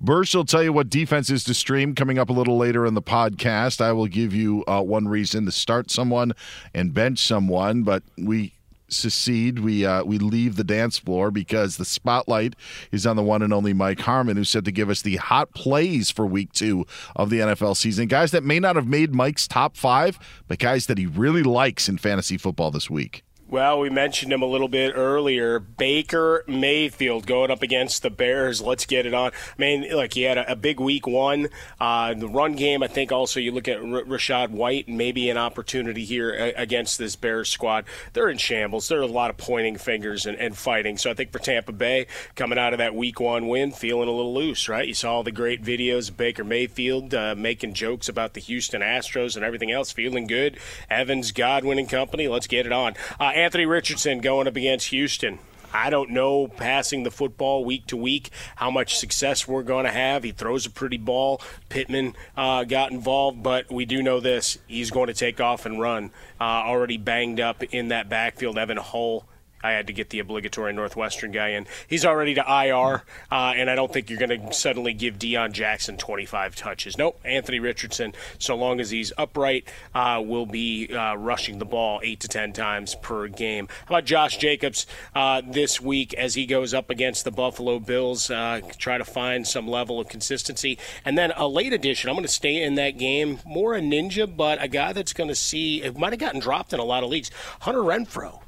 Bursch 0.00 0.34
will 0.34 0.46
tell 0.46 0.62
you 0.62 0.72
what 0.72 0.88
defenses 0.88 1.44
to 1.44 1.52
stream 1.52 1.94
coming 1.94 2.18
up 2.18 2.30
a 2.30 2.32
little 2.32 2.56
later 2.56 2.86
in 2.86 2.94
the 2.94 3.02
podcast. 3.02 3.82
I 3.82 3.92
will 3.92 4.06
give 4.06 4.32
you 4.32 4.64
uh, 4.66 4.82
one 4.82 5.08
reason 5.08 5.44
to 5.44 5.52
start 5.52 5.90
someone 5.90 6.32
and 6.72 6.94
bench 6.94 7.18
someone, 7.18 7.82
but 7.82 8.02
we 8.16 8.54
secede. 8.88 9.58
We 9.58 9.84
uh, 9.84 10.04
we 10.04 10.18
leave 10.18 10.56
the 10.56 10.64
dance 10.64 10.98
floor 10.98 11.30
because 11.30 11.76
the 11.76 11.84
spotlight 11.84 12.54
is 12.90 13.06
on 13.06 13.16
the 13.16 13.22
one 13.22 13.42
and 13.42 13.52
only 13.52 13.74
Mike 13.74 14.00
Harmon, 14.00 14.38
who's 14.38 14.48
set 14.48 14.64
to 14.64 14.72
give 14.72 14.88
us 14.88 15.02
the 15.02 15.16
hot 15.16 15.52
plays 15.52 16.10
for 16.10 16.26
Week 16.26 16.50
Two 16.52 16.86
of 17.14 17.28
the 17.28 17.40
NFL 17.40 17.76
season. 17.76 18.08
Guys 18.08 18.30
that 18.30 18.42
may 18.42 18.58
not 18.58 18.76
have 18.76 18.86
made 18.86 19.14
Mike's 19.14 19.46
top 19.46 19.76
five, 19.76 20.18
but 20.48 20.58
guys 20.58 20.86
that 20.86 20.96
he 20.96 21.06
really 21.06 21.42
likes 21.42 21.90
in 21.90 21.98
fantasy 21.98 22.38
football 22.38 22.70
this 22.70 22.88
week. 22.88 23.22
Well, 23.50 23.80
we 23.80 23.90
mentioned 23.90 24.32
him 24.32 24.42
a 24.42 24.46
little 24.46 24.68
bit 24.68 24.92
earlier. 24.94 25.58
Baker 25.58 26.44
Mayfield 26.46 27.26
going 27.26 27.50
up 27.50 27.62
against 27.62 28.00
the 28.02 28.08
Bears. 28.08 28.62
Let's 28.62 28.86
get 28.86 29.06
it 29.06 29.12
on. 29.12 29.32
I 29.32 29.54
mean, 29.58 29.92
like 29.92 30.14
he 30.14 30.22
had 30.22 30.38
a, 30.38 30.52
a 30.52 30.54
big 30.54 30.78
week 30.78 31.04
one. 31.04 31.48
Uh, 31.80 32.14
the 32.14 32.28
run 32.28 32.54
game, 32.54 32.84
I 32.84 32.86
think 32.86 33.10
also 33.10 33.40
you 33.40 33.50
look 33.50 33.66
at 33.66 33.78
R- 33.78 34.04
Rachaad 34.04 34.50
White, 34.50 34.86
and 34.86 34.96
maybe 34.96 35.28
an 35.30 35.36
opportunity 35.36 36.04
here 36.04 36.30
a- 36.30 36.52
against 36.62 36.96
this 36.96 37.16
Bears 37.16 37.48
squad. 37.48 37.86
They're 38.12 38.28
in 38.28 38.38
shambles. 38.38 38.86
There 38.86 39.00
are 39.00 39.02
a 39.02 39.06
lot 39.06 39.30
of 39.30 39.36
pointing 39.36 39.78
fingers 39.78 40.26
and, 40.26 40.38
and 40.38 40.56
fighting. 40.56 40.96
So 40.96 41.10
I 41.10 41.14
think 41.14 41.32
for 41.32 41.40
Tampa 41.40 41.72
Bay, 41.72 42.06
coming 42.36 42.56
out 42.56 42.72
of 42.72 42.78
that 42.78 42.94
week 42.94 43.18
one 43.18 43.48
win, 43.48 43.72
feeling 43.72 44.08
a 44.08 44.12
little 44.12 44.32
loose, 44.32 44.68
right? 44.68 44.86
You 44.86 44.94
saw 44.94 45.14
all 45.14 45.22
the 45.24 45.32
great 45.32 45.60
videos 45.60 46.08
of 46.08 46.16
Baker 46.16 46.44
Mayfield 46.44 47.14
uh, 47.14 47.34
making 47.36 47.74
jokes 47.74 48.08
about 48.08 48.34
the 48.34 48.40
Houston 48.40 48.80
Astros 48.80 49.34
and 49.34 49.44
everything 49.44 49.72
else, 49.72 49.90
feeling 49.90 50.28
good. 50.28 50.56
Evans, 50.88 51.32
Godwin, 51.32 51.80
and 51.80 51.88
company. 51.88 52.28
Let's 52.28 52.46
get 52.46 52.64
it 52.64 52.70
on. 52.72 52.94
Uh, 53.18 53.32
Anthony 53.40 53.64
Richardson 53.64 54.20
going 54.20 54.46
up 54.46 54.56
against 54.56 54.88
Houston. 54.88 55.38
I 55.72 55.88
don't 55.88 56.10
know 56.10 56.46
passing 56.46 57.04
the 57.04 57.10
football 57.10 57.64
week 57.64 57.86
to 57.86 57.96
week 57.96 58.28
how 58.56 58.70
much 58.70 58.98
success 58.98 59.48
we're 59.48 59.62
going 59.62 59.86
to 59.86 59.90
have. 59.90 60.24
He 60.24 60.32
throws 60.32 60.66
a 60.66 60.70
pretty 60.70 60.98
ball. 60.98 61.40
Pittman 61.70 62.16
uh, 62.36 62.64
got 62.64 62.92
involved, 62.92 63.42
but 63.42 63.72
we 63.72 63.86
do 63.86 64.02
know 64.02 64.20
this: 64.20 64.58
he's 64.66 64.90
going 64.90 65.06
to 65.06 65.14
take 65.14 65.40
off 65.40 65.64
and 65.64 65.80
run. 65.80 66.10
Uh, 66.38 66.44
already 66.44 66.98
banged 66.98 67.40
up 67.40 67.62
in 67.62 67.88
that 67.88 68.10
backfield. 68.10 68.58
Evan 68.58 68.76
Hull 68.76 69.24
I 69.62 69.72
had 69.72 69.86
to 69.88 69.92
get 69.92 70.10
the 70.10 70.18
obligatory 70.18 70.72
Northwestern 70.72 71.32
guy 71.32 71.50
in. 71.50 71.66
He's 71.86 72.04
already 72.04 72.34
to 72.34 72.40
IR, 72.40 73.02
uh, 73.30 73.52
and 73.56 73.68
I 73.68 73.74
don't 73.74 73.92
think 73.92 74.10
you're 74.10 74.18
going 74.18 74.48
to 74.48 74.52
suddenly 74.52 74.92
give 74.92 75.18
Deon 75.18 75.52
Jackson 75.52 75.96
25 75.96 76.56
touches. 76.56 76.96
Nope, 76.96 77.20
Anthony 77.24 77.60
Richardson, 77.60 78.14
so 78.38 78.56
long 78.56 78.80
as 78.80 78.90
he's 78.90 79.12
upright, 79.18 79.68
uh, 79.94 80.22
will 80.24 80.46
be 80.46 80.88
uh, 80.94 81.14
rushing 81.14 81.58
the 81.58 81.64
ball 81.64 82.00
eight 82.02 82.20
to 82.20 82.28
ten 82.28 82.52
times 82.52 82.94
per 82.96 83.28
game. 83.28 83.68
How 83.86 83.96
about 83.96 84.04
Josh 84.04 84.38
Jacobs 84.38 84.86
uh, 85.14 85.42
this 85.46 85.80
week 85.80 86.14
as 86.14 86.34
he 86.34 86.46
goes 86.46 86.72
up 86.72 86.90
against 86.90 87.24
the 87.24 87.30
Buffalo 87.30 87.78
Bills? 87.78 88.30
Uh, 88.30 88.60
try 88.78 88.98
to 88.98 89.04
find 89.04 89.46
some 89.46 89.68
level 89.68 90.00
of 90.00 90.08
consistency, 90.08 90.78
and 91.04 91.18
then 91.18 91.32
a 91.36 91.46
late 91.46 91.72
addition. 91.72 92.08
I'm 92.08 92.16
going 92.16 92.26
to 92.26 92.32
stay 92.32 92.62
in 92.62 92.76
that 92.76 92.98
game, 92.98 93.40
more 93.44 93.74
a 93.74 93.80
ninja, 93.80 94.34
but 94.34 94.62
a 94.62 94.68
guy 94.68 94.92
that's 94.92 95.12
going 95.12 95.28
to 95.28 95.34
see 95.34 95.82
it 95.82 95.98
might 95.98 96.12
have 96.12 96.20
gotten 96.20 96.40
dropped 96.40 96.72
in 96.72 96.80
a 96.80 96.84
lot 96.84 97.02
of 97.02 97.10
leagues. 97.10 97.30
Hunter 97.60 97.80
Renfrow 97.80 98.40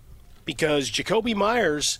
because 0.45 0.91
Jakobi 0.91 1.35
Meyers 1.35 1.99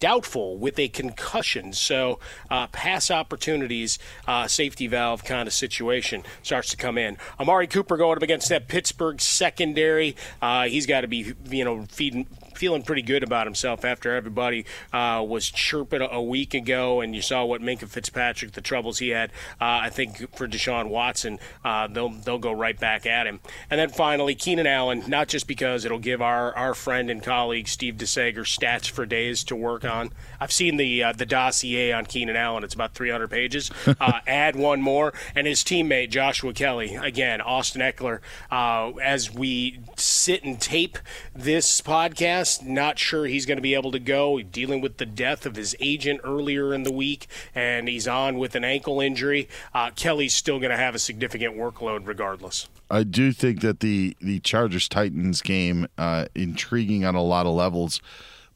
doubtful 0.00 0.56
with 0.56 0.78
a 0.78 0.88
concussion. 0.88 1.72
So, 1.72 2.18
uh, 2.50 2.66
pass 2.68 3.10
opportunities, 3.10 3.98
uh, 4.26 4.48
safety 4.48 4.86
valve 4.86 5.24
kind 5.24 5.46
of 5.46 5.52
situation 5.52 6.24
starts 6.42 6.70
to 6.70 6.76
come 6.76 6.98
in. 6.98 7.18
Amari 7.38 7.66
Cooper 7.66 7.96
going 7.96 8.16
up 8.16 8.22
against 8.22 8.48
that 8.48 8.66
Pittsburgh 8.66 9.20
secondary. 9.20 10.16
Uh, 10.42 10.64
he's 10.64 10.86
got 10.86 11.02
to 11.02 11.06
be, 11.06 11.34
you 11.48 11.64
know, 11.64 11.84
feeding, 11.90 12.26
feeling 12.60 12.82
pretty 12.82 13.00
good 13.00 13.22
about 13.22 13.46
himself 13.46 13.86
after 13.86 14.14
everybody 14.14 14.66
uh, 14.92 15.24
was 15.26 15.50
chirping 15.50 16.02
a 16.02 16.20
week 16.20 16.52
ago, 16.52 17.00
and 17.00 17.16
you 17.16 17.22
saw 17.22 17.42
what 17.42 17.62
Minkah 17.62 17.88
Fitzpatrick, 17.88 18.52
the 18.52 18.60
troubles 18.60 18.98
he 18.98 19.08
had. 19.08 19.30
Uh, 19.58 19.80
I 19.84 19.88
think 19.88 20.36
for 20.36 20.46
Deshaun 20.46 20.90
Watson, 20.90 21.38
uh, 21.64 21.86
they'll 21.86 22.10
they'll 22.10 22.38
go 22.38 22.52
right 22.52 22.78
back 22.78 23.06
at 23.06 23.26
him. 23.26 23.40
And 23.70 23.80
then 23.80 23.88
finally, 23.88 24.34
Keenan 24.34 24.66
Allen, 24.66 25.04
not 25.08 25.28
just 25.28 25.46
because 25.46 25.86
it'll 25.86 25.98
give 25.98 26.20
our, 26.20 26.54
our 26.54 26.74
friend 26.74 27.08
and 27.10 27.22
colleague 27.22 27.66
Steve 27.66 27.94
DeSager 27.94 28.44
stats 28.44 28.90
for 28.90 29.06
days 29.06 29.42
to 29.44 29.56
work 29.56 29.86
on. 29.86 30.10
I've 30.38 30.52
seen 30.52 30.76
the 30.76 31.02
uh, 31.02 31.12
the 31.12 31.24
dossier 31.24 31.92
on 31.92 32.04
Keenan 32.04 32.36
Allen; 32.36 32.62
it's 32.62 32.74
about 32.74 32.94
300 32.94 33.28
pages. 33.28 33.70
Uh, 34.00 34.20
add 34.26 34.56
one 34.56 34.80
more, 34.80 35.12
and 35.34 35.46
his 35.46 35.62
teammate 35.62 36.08
Joshua 36.10 36.54
Kelley 36.54 36.94
again, 36.94 37.40
Austin 37.40 37.82
Ekeler. 37.82 38.20
Uh, 38.50 38.92
as 39.02 39.30
we 39.32 39.80
sit 39.96 40.42
and 40.42 40.58
tape 40.58 40.96
this 41.34 41.80
podcast, 41.80 42.49
not 42.62 42.98
sure 42.98 43.26
he's 43.26 43.46
going 43.46 43.58
to 43.58 43.62
be 43.62 43.74
able 43.74 43.92
to 43.92 43.98
go. 43.98 44.40
Dealing 44.40 44.80
with 44.80 44.96
the 44.96 45.06
death 45.06 45.46
of 45.46 45.56
his 45.56 45.76
agent 45.80 46.20
earlier 46.24 46.72
in 46.72 46.82
the 46.82 46.92
week, 46.92 47.26
and 47.54 47.88
he's 47.88 48.08
on 48.08 48.38
with 48.38 48.54
an 48.54 48.64
ankle 48.64 49.00
injury. 49.00 49.48
Uh, 49.74 49.90
Kelley's 49.94 50.34
still 50.34 50.58
going 50.58 50.70
to 50.70 50.76
have 50.76 50.94
a 50.94 50.98
significant 50.98 51.56
workload 51.56 52.06
regardless. 52.06 52.68
I 52.90 53.04
do 53.04 53.32
think 53.32 53.60
that 53.60 53.80
the 53.80 54.16
the 54.20 54.40
Chargers 54.40 54.88
Titans 54.88 55.42
game 55.42 55.86
uh, 55.96 56.26
intriguing 56.34 57.04
on 57.04 57.14
a 57.14 57.22
lot 57.22 57.46
of 57.46 57.54
levels, 57.54 58.00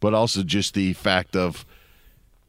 but 0.00 0.14
also 0.14 0.42
just 0.42 0.74
the 0.74 0.92
fact 0.94 1.36
of 1.36 1.64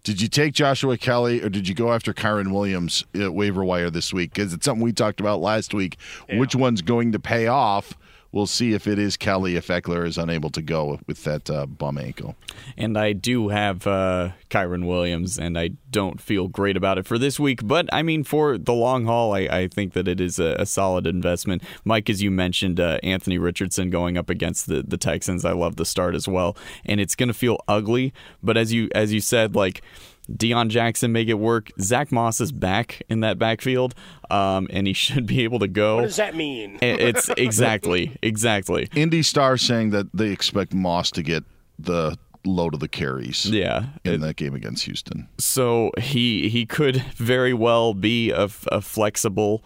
did 0.05 0.21
you 0.21 0.27
take 0.27 0.53
Joshua 0.53 0.97
Kelley 0.97 1.41
or 1.41 1.49
did 1.49 1.67
you 1.67 1.73
go 1.73 1.91
after 1.91 2.13
Kyren 2.13 2.53
Williams 2.53 3.03
at 3.15 3.33
waiver 3.33 3.63
wire 3.65 3.89
this 3.89 4.13
week? 4.13 4.33
Because 4.33 4.53
it's 4.53 4.63
something 4.63 4.83
we 4.83 4.93
talked 4.93 5.19
about 5.19 5.41
last 5.41 5.73
week. 5.73 5.97
Yeah. 6.29 6.37
Which 6.37 6.55
one's 6.55 6.83
going 6.83 7.11
to 7.13 7.19
pay 7.19 7.47
off? 7.47 7.97
We'll 8.35 8.47
see 8.47 8.73
if 8.73 8.85
it 8.85 8.99
is 8.99 9.15
Kelley 9.15 9.55
if 9.55 9.67
Ekeler 9.67 10.05
is 10.05 10.17
unable 10.17 10.49
to 10.49 10.61
go 10.61 10.99
with 11.07 11.23
that 11.23 11.49
uh, 11.49 11.65
bum 11.65 11.97
ankle. 11.97 12.35
And 12.75 12.97
I 12.97 13.13
do 13.13 13.47
have 13.47 13.87
uh, 13.87 14.31
Kyren 14.49 14.85
Williams, 14.85 15.39
and 15.39 15.57
I 15.57 15.69
don't 15.89 16.19
feel 16.19 16.49
great 16.49 16.75
about 16.75 16.97
it 16.97 17.07
for 17.07 17.17
this 17.17 17.39
week. 17.39 17.65
But 17.65 17.87
I 17.93 18.03
mean, 18.03 18.25
for 18.25 18.57
the 18.57 18.73
long 18.73 19.05
haul, 19.05 19.33
I, 19.33 19.47
I 19.49 19.67
think 19.69 19.93
that 19.93 20.09
it 20.09 20.19
is 20.19 20.37
a, 20.37 20.57
a, 20.59 20.65
solid 20.65 21.07
investment. 21.07 21.63
Mike, 21.85 22.09
as 22.09 22.21
you 22.21 22.29
mentioned, 22.29 22.77
uh, 22.77 22.99
Anthony 23.03 23.37
Richardson 23.37 23.89
going 23.89 24.17
up 24.17 24.29
against 24.29 24.67
the, 24.67 24.83
the 24.83 24.97
Texans, 24.97 25.45
I 25.45 25.53
love 25.53 25.77
the 25.77 25.85
start 25.85 26.13
as 26.13 26.27
well. 26.27 26.57
And 26.85 26.99
it's 26.99 27.15
going 27.15 27.29
to 27.29 27.33
feel 27.33 27.57
ugly, 27.69 28.13
but 28.43 28.57
as 28.57 28.73
you 28.73 28.89
as 28.93 29.13
you 29.13 29.21
said, 29.21 29.55
like 29.55 29.81
Deon 30.31 30.69
Jackson 30.69 31.11
make 31.11 31.27
it 31.27 31.35
work. 31.35 31.71
Zach 31.79 32.11
Moss 32.11 32.41
is 32.41 32.51
back 32.51 33.01
in 33.09 33.19
that 33.21 33.37
backfield, 33.37 33.95
um, 34.29 34.67
and 34.71 34.87
he 34.87 34.93
should 35.05 35.25
be 35.25 35.43
able 35.43 35.59
to 35.59 35.67
go. 35.67 35.97
What 35.97 36.03
does 36.03 36.15
that 36.17 36.35
mean? 36.35 36.77
it's 36.81 37.29
exactly, 37.37 38.17
exactly. 38.21 38.89
Indy 38.95 39.21
Star 39.21 39.57
saying 39.57 39.91
that 39.91 40.07
they 40.13 40.29
expect 40.29 40.73
Moss 40.73 41.11
to 41.11 41.23
get 41.23 41.43
the 41.77 42.17
load 42.45 42.73
of 42.73 42.79
the 42.79 42.87
carries. 42.87 43.45
Yeah, 43.45 43.85
in 44.03 44.21
that 44.21 44.35
game 44.35 44.55
against 44.55 44.85
Houston. 44.85 45.27
So 45.37 45.91
he 45.99 46.49
he 46.49 46.65
could 46.65 46.97
very 47.15 47.53
well 47.53 47.93
be 47.93 48.31
a, 48.31 48.49
a 48.71 48.81
flexible, 48.81 49.63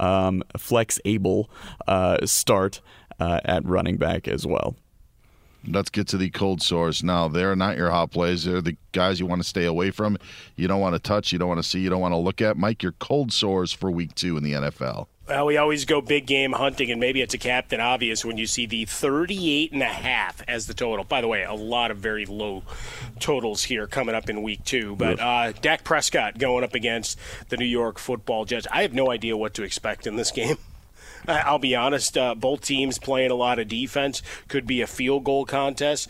um, 0.00 0.42
flex 0.56 0.98
able 1.04 1.50
uh, 1.86 2.24
start 2.26 2.80
uh, 3.20 3.40
at 3.44 3.64
running 3.64 3.96
back 3.96 4.28
as 4.28 4.46
well. 4.46 4.76
Let's 5.66 5.90
get 5.90 6.08
to 6.08 6.16
the 6.16 6.30
cold 6.30 6.62
sores 6.62 7.02
now. 7.02 7.28
They're 7.28 7.56
not 7.56 7.76
your 7.76 7.90
hot 7.90 8.10
plays. 8.10 8.44
They're 8.44 8.60
the 8.60 8.76
guys 8.92 9.20
you 9.20 9.26
want 9.26 9.42
to 9.42 9.48
stay 9.48 9.64
away 9.64 9.90
from. 9.90 10.18
You 10.56 10.68
don't 10.68 10.80
want 10.80 10.94
to 10.94 10.98
touch. 10.98 11.32
You 11.32 11.38
don't 11.38 11.48
want 11.48 11.62
to 11.62 11.68
see. 11.68 11.80
You 11.80 11.90
don't 11.90 12.00
want 12.00 12.12
to 12.12 12.18
look 12.18 12.40
at. 12.40 12.56
Mike, 12.56 12.82
your 12.82 12.92
cold 12.92 13.32
sores 13.32 13.72
for 13.72 13.90
week 13.90 14.14
two 14.14 14.36
in 14.36 14.44
the 14.44 14.52
NFL. 14.52 15.06
Well, 15.26 15.46
we 15.46 15.56
always 15.56 15.86
go 15.86 16.02
big 16.02 16.26
game 16.26 16.52
hunting, 16.52 16.90
and 16.90 17.00
maybe 17.00 17.22
it's 17.22 17.32
a 17.32 17.38
captain 17.38 17.80
obvious 17.80 18.26
when 18.26 18.36
you 18.36 18.46
see 18.46 18.66
the 18.66 18.84
38 18.84 19.72
and 19.72 19.82
a 19.82 19.86
half 19.86 20.42
as 20.46 20.66
the 20.66 20.74
total. 20.74 21.02
By 21.02 21.22
the 21.22 21.28
way, 21.28 21.44
a 21.44 21.54
lot 21.54 21.90
of 21.90 21.96
very 21.96 22.26
low 22.26 22.62
totals 23.20 23.64
here 23.64 23.86
coming 23.86 24.14
up 24.14 24.28
in 24.28 24.42
week 24.42 24.64
two. 24.64 24.96
But 24.96 25.18
uh, 25.18 25.52
Dak 25.52 25.82
Prescott 25.82 26.36
going 26.36 26.62
up 26.62 26.74
against 26.74 27.18
the 27.48 27.56
New 27.56 27.64
York 27.64 27.98
football 27.98 28.44
Jets. 28.44 28.66
I 28.70 28.82
have 28.82 28.92
no 28.92 29.10
idea 29.10 29.34
what 29.34 29.54
to 29.54 29.62
expect 29.62 30.06
in 30.06 30.16
this 30.16 30.30
game. 30.30 30.58
I'll 31.28 31.58
be 31.58 31.74
honest, 31.74 32.16
uh, 32.18 32.34
both 32.34 32.62
teams 32.62 32.98
playing 32.98 33.30
a 33.30 33.34
lot 33.34 33.58
of 33.58 33.68
defense. 33.68 34.22
Could 34.48 34.66
be 34.66 34.80
a 34.80 34.86
field 34.86 35.24
goal 35.24 35.44
contest 35.44 36.08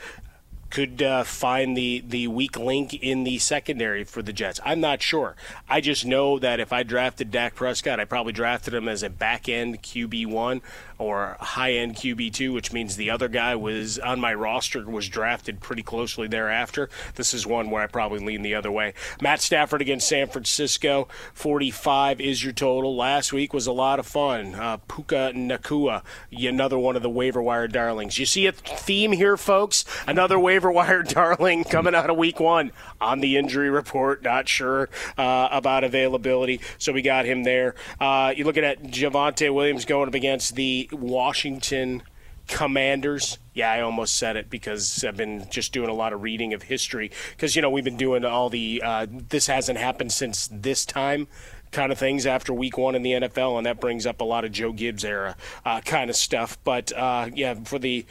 could 0.74 1.00
uh, 1.00 1.22
find 1.22 1.77
the, 1.77 2.03
the 2.05 2.27
weak 2.27 2.59
link 2.59 2.94
in 2.94 3.22
the 3.22 3.38
secondary 3.38 4.03
for 4.03 4.22
the 4.22 4.33
Jets. 4.33 4.59
I'm 4.64 4.81
not 4.81 5.00
sure. 5.00 5.37
I 5.68 5.81
just 5.81 6.05
know 6.05 6.40
that 6.40 6.59
if 6.59 6.72
I 6.72 6.83
drafted 6.83 7.31
Dak 7.31 7.55
Prescott, 7.55 8.00
I 8.00 8.05
probably 8.05 8.33
drafted 8.33 8.74
him 8.74 8.88
as 8.88 9.05
a 9.05 9.09
back 9.09 9.48
end 9.48 9.85
QB1 9.85 10.62
or 10.98 11.37
high 11.40 11.72
end 11.72 11.96
QB2, 11.96 12.52
which 12.52 12.72
means 12.72 12.96
the 12.96 13.11
other 13.11 13.28
guy 13.28 13.54
was 13.54 13.98
on 13.98 14.20
my 14.20 14.35
roster, 14.35 14.85
was 14.88 15.09
drafted 15.09 15.61
pretty 15.61 15.83
closely 15.83 16.28
thereafter. 16.28 16.88
This 17.14 17.35
is 17.35 17.46
one 17.46 17.70
where 17.70 17.83
I 17.83 17.87
probably 17.87 18.20
lean 18.20 18.42
the 18.42 18.54
other 18.54 18.70
way. 18.70 18.94
Matt 19.20 19.40
Stafford 19.40 19.83
against 19.83 20.09
San 20.09 20.28
Francisco, 20.28 21.09
45 21.33 22.20
is 22.20 22.42
your 22.44 22.52
total. 22.52 22.96
Last 22.96 23.33
week 23.33 23.52
was 23.52 23.66
a 23.66 23.72
lot 23.72 23.98
of 23.98 24.07
fun. 24.07 24.54
Uh, 24.54 24.76
Puka 24.76 25.33
Nacua, 25.35 26.02
another 26.33 26.78
one 26.78 26.96
of 26.96 27.02
the 27.02 27.11
waiver 27.11 27.42
wire 27.42 27.68
darlings. 27.68 28.18
You 28.18 28.26
see 28.26 28.46
a 28.46 28.52
theme 28.52 29.12
here, 29.12 29.37
folks? 29.37 29.85
Another 30.07 30.38
waiver 30.38 30.70
wire 30.70 31.02
darling 31.14 31.64
coming 31.64 31.94
out 31.94 32.11
of 32.11 32.16
week 32.16 32.40
one 32.40 32.72
on 33.00 33.20
the 33.20 33.37
injury 33.37 33.70
report. 33.70 34.22
Not 34.22 34.48
sure 34.48 34.88
uh, 35.18 35.48
about 35.50 35.85
availability, 35.85 36.61
so 36.78 36.92
we 36.92 37.02
got 37.02 37.24
him 37.24 37.44
there. 37.44 37.74
Uh, 38.00 38.33
you're 38.37 38.46
looking 38.46 38.64
at 38.64 38.83
Javonte 38.83 39.52
Williams 39.52 39.85
going 39.85 40.09
up 40.09 40.14
against 40.14 40.54
the 40.54 40.84
Washington 40.92 42.03
Commanders. 42.47 43.38
Yeah, 43.55 43.70
I 43.70 43.81
almost 43.81 44.16
said 44.16 44.37
it 44.37 44.51
because 44.51 45.03
I've 45.05 45.16
been 45.16 45.49
just 45.51 45.73
doing 45.73 45.88
a 45.88 45.94
lot 45.94 46.12
of 46.12 46.23
reading 46.23 46.53
of 46.53 46.64
history. 46.64 47.11
Because, 47.31 47.57
you 47.57 47.62
know, 47.62 47.70
we've 47.70 47.85
been 47.85 47.97
doing 47.97 48.25
all 48.25 48.51
the 48.51 48.83
uh, 48.85 49.07
this 49.11 49.47
hasn't 49.47 49.79
happened 49.79 50.12
since 50.12 50.49
this 50.53 50.85
time 50.85 51.27
kind 51.73 51.90
of 51.90 51.99
things 51.99 52.25
after 52.25 52.53
week 52.53 52.79
one 52.79 52.94
in 52.94 53.03
the 53.03 53.12
NFL, 53.12 53.57
and 53.57 53.66
that 53.66 53.81
brings 53.81 54.07
up 54.07 54.20
a 54.20 54.25
lot 54.25 54.44
of 54.44 54.53
Joe 54.53 54.73
Gibbs 54.73 55.05
era 55.05 55.37
uh, 55.64 55.81
kind 55.81 56.09
of 56.09 56.16
stuff. 56.16 56.59
But, 56.64 56.92
uh, 56.92 57.31
yeah, 57.35 57.55
for 57.64 57.79
the. 57.79 58.07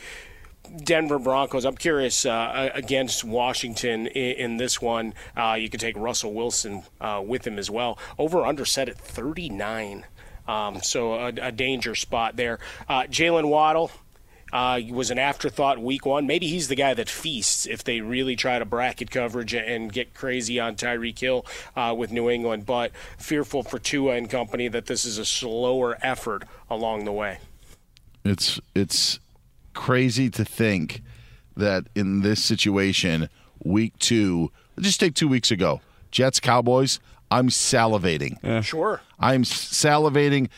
Denver 0.77 1.19
Broncos. 1.19 1.65
I'm 1.65 1.75
curious 1.75 2.25
uh, 2.25 2.69
against 2.73 3.25
Washington 3.25 4.07
in, 4.07 4.35
in 4.37 4.57
this 4.57 4.81
one. 4.81 5.13
Uh, 5.35 5.57
you 5.59 5.69
could 5.69 5.81
take 5.81 5.95
Russell 5.97 6.33
Wilson 6.33 6.83
uh, 7.01 7.21
with 7.23 7.45
him 7.45 7.59
as 7.59 7.69
well. 7.69 7.99
Over 8.17 8.45
under 8.45 8.63
set 8.63 8.87
at 8.87 8.97
39. 8.97 10.05
Um, 10.47 10.81
so 10.81 11.13
a, 11.13 11.27
a, 11.27 11.51
danger 11.51 11.95
spot 11.95 12.35
there. 12.35 12.59
Uh, 12.87 13.03
Jaylen 13.03 13.49
Waddle. 13.49 13.91
Uh, 14.51 14.79
was 14.91 15.09
an 15.09 15.17
afterthought 15.17 15.79
week 15.79 16.05
one. 16.05 16.27
Maybe 16.27 16.45
he's 16.45 16.67
the 16.67 16.75
guy 16.75 16.93
that 16.93 17.09
feasts 17.09 17.65
if 17.65 17.83
they 17.83 18.01
really 18.01 18.35
try 18.35 18.59
to 18.59 18.65
bracket 18.65 19.09
coverage 19.09 19.55
and 19.55 19.91
get 19.91 20.13
crazy 20.13 20.59
on 20.59 20.75
Tyreek 20.75 21.17
Hill 21.17 21.43
uh, 21.75 21.95
with 21.97 22.11
New 22.11 22.29
England. 22.29 22.67
But 22.67 22.91
fearful 23.17 23.63
for 23.63 23.79
Tua 23.79 24.13
and 24.13 24.29
company 24.29 24.67
that 24.67 24.85
this 24.85 25.05
is 25.05 25.17
a 25.17 25.25
slower 25.25 25.97
effort 26.03 26.43
along 26.69 27.05
the 27.05 27.11
way. 27.11 27.39
It's 28.23 28.59
it's 28.75 29.19
crazy 29.73 30.29
to 30.29 30.45
think 30.45 31.01
that 31.57 31.87
in 31.95 32.21
this 32.21 32.43
situation, 32.43 33.29
week 33.63 33.97
two, 33.97 34.51
just 34.79 34.99
take 34.99 35.15
two 35.15 35.27
weeks 35.27 35.49
ago, 35.49 35.81
Jets 36.11 36.39
Cowboys. 36.39 36.99
I'm 37.31 37.49
salivating. 37.49 38.37
Yeah. 38.43 38.61
Sure. 38.61 39.01
I'm 39.19 39.43
salivating. 39.43 40.49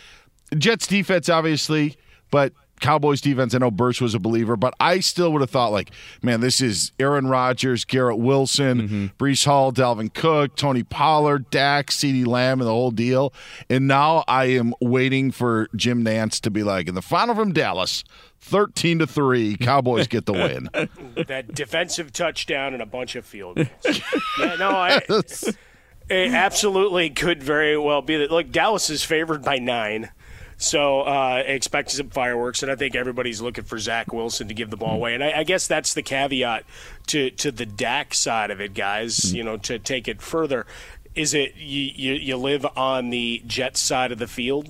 Jets 0.57 0.87
defense, 0.87 1.29
obviously, 1.29 1.97
but 2.31 2.53
Cowboys 2.81 3.21
defense. 3.21 3.55
I 3.55 3.59
know 3.59 3.71
Bursch 3.71 4.01
was 4.01 4.13
a 4.13 4.19
believer, 4.19 4.55
but 4.55 4.73
I 4.79 4.99
still 4.99 5.31
would 5.33 5.41
have 5.41 5.49
thought 5.49 5.71
like, 5.71 5.91
man, 6.21 6.41
this 6.41 6.61
is 6.61 6.91
Aaron 6.99 7.27
Rodgers, 7.27 7.85
Garrett 7.85 8.17
Wilson, 8.17 8.81
mm-hmm. 8.81 9.05
Breece 9.17 9.45
Hall, 9.45 9.71
Dalvin 9.71 10.13
Cook, 10.13 10.55
Tony 10.55 10.83
Pollard, 10.83 11.49
Dak, 11.49 11.87
CeeDee 11.87 12.27
Lamb, 12.27 12.59
and 12.59 12.67
the 12.67 12.73
whole 12.73 12.91
deal. 12.91 13.33
And 13.69 13.87
now 13.87 14.23
I 14.27 14.45
am 14.45 14.73
waiting 14.81 15.31
for 15.31 15.69
Jim 15.75 16.03
Nantz 16.03 16.41
to 16.41 16.51
be 16.51 16.63
like, 16.63 16.87
in 16.87 16.95
the 16.95 17.01
final 17.01 17.33
from 17.33 17.53
Dallas, 17.53 18.03
13 18.41 18.99
to 18.99 19.07
3 19.07 19.57
cowboys 19.57 20.07
get 20.07 20.27
the 20.27 20.33
win 20.33 20.69
that 21.27 21.55
defensive 21.55 22.13
touchdown 22.13 22.73
and 22.73 22.83
a 22.83 22.85
bunch 22.85 23.15
of 23.15 23.25
field 23.25 23.55
goals 23.55 23.67
yeah 24.39 24.55
no 24.59 24.69
i 24.69 25.01
it 26.09 26.33
absolutely 26.33 27.09
could 27.09 27.41
very 27.41 27.77
well 27.77 28.01
be 28.01 28.17
that. 28.17 28.31
Look, 28.31 28.51
Dallas 28.51 28.89
is 28.89 29.03
favored 29.03 29.43
by 29.43 29.57
nine. 29.57 30.09
So 30.57 31.01
uh, 31.01 31.43
expect 31.45 31.91
some 31.91 32.09
fireworks, 32.09 32.63
and 32.63 32.71
I 32.71 32.75
think 32.75 32.95
everybody's 32.95 33.41
looking 33.41 33.65
for 33.65 33.77
Zach 33.77 34.13
Wilson 34.13 34.47
to 34.47 34.53
give 34.53 34.69
the 34.69 34.77
ball 34.77 34.95
away. 34.95 35.13
And 35.13 35.23
I, 35.23 35.39
I 35.39 35.43
guess 35.43 35.67
that's 35.67 35.93
the 35.93 36.01
caveat 36.01 36.63
to 37.07 37.29
to 37.31 37.51
the 37.51 37.65
Dak 37.65 38.13
side 38.13 38.51
of 38.51 38.61
it, 38.61 38.73
guys. 38.73 39.33
You 39.33 39.43
know, 39.43 39.57
to 39.57 39.79
take 39.79 40.07
it 40.07 40.21
further, 40.21 40.65
is 41.13 41.33
it 41.33 41.55
you, 41.57 41.91
you, 41.95 42.13
you 42.13 42.37
live 42.37 42.65
on 42.77 43.09
the 43.09 43.43
Jets 43.45 43.81
side 43.81 44.13
of 44.13 44.17
the 44.17 44.27
field 44.27 44.69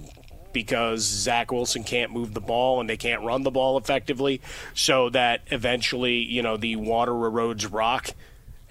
because 0.53 1.01
Zach 1.01 1.51
Wilson 1.51 1.83
can't 1.83 2.11
move 2.11 2.33
the 2.33 2.41
ball 2.41 2.79
and 2.79 2.89
they 2.89 2.97
can't 2.97 3.21
run 3.23 3.43
the 3.43 3.51
ball 3.51 3.77
effectively, 3.77 4.41
so 4.73 5.09
that 5.11 5.41
eventually 5.47 6.15
you 6.15 6.41
know 6.41 6.57
the 6.57 6.77
water 6.77 7.11
erodes 7.11 7.71
rock, 7.71 8.09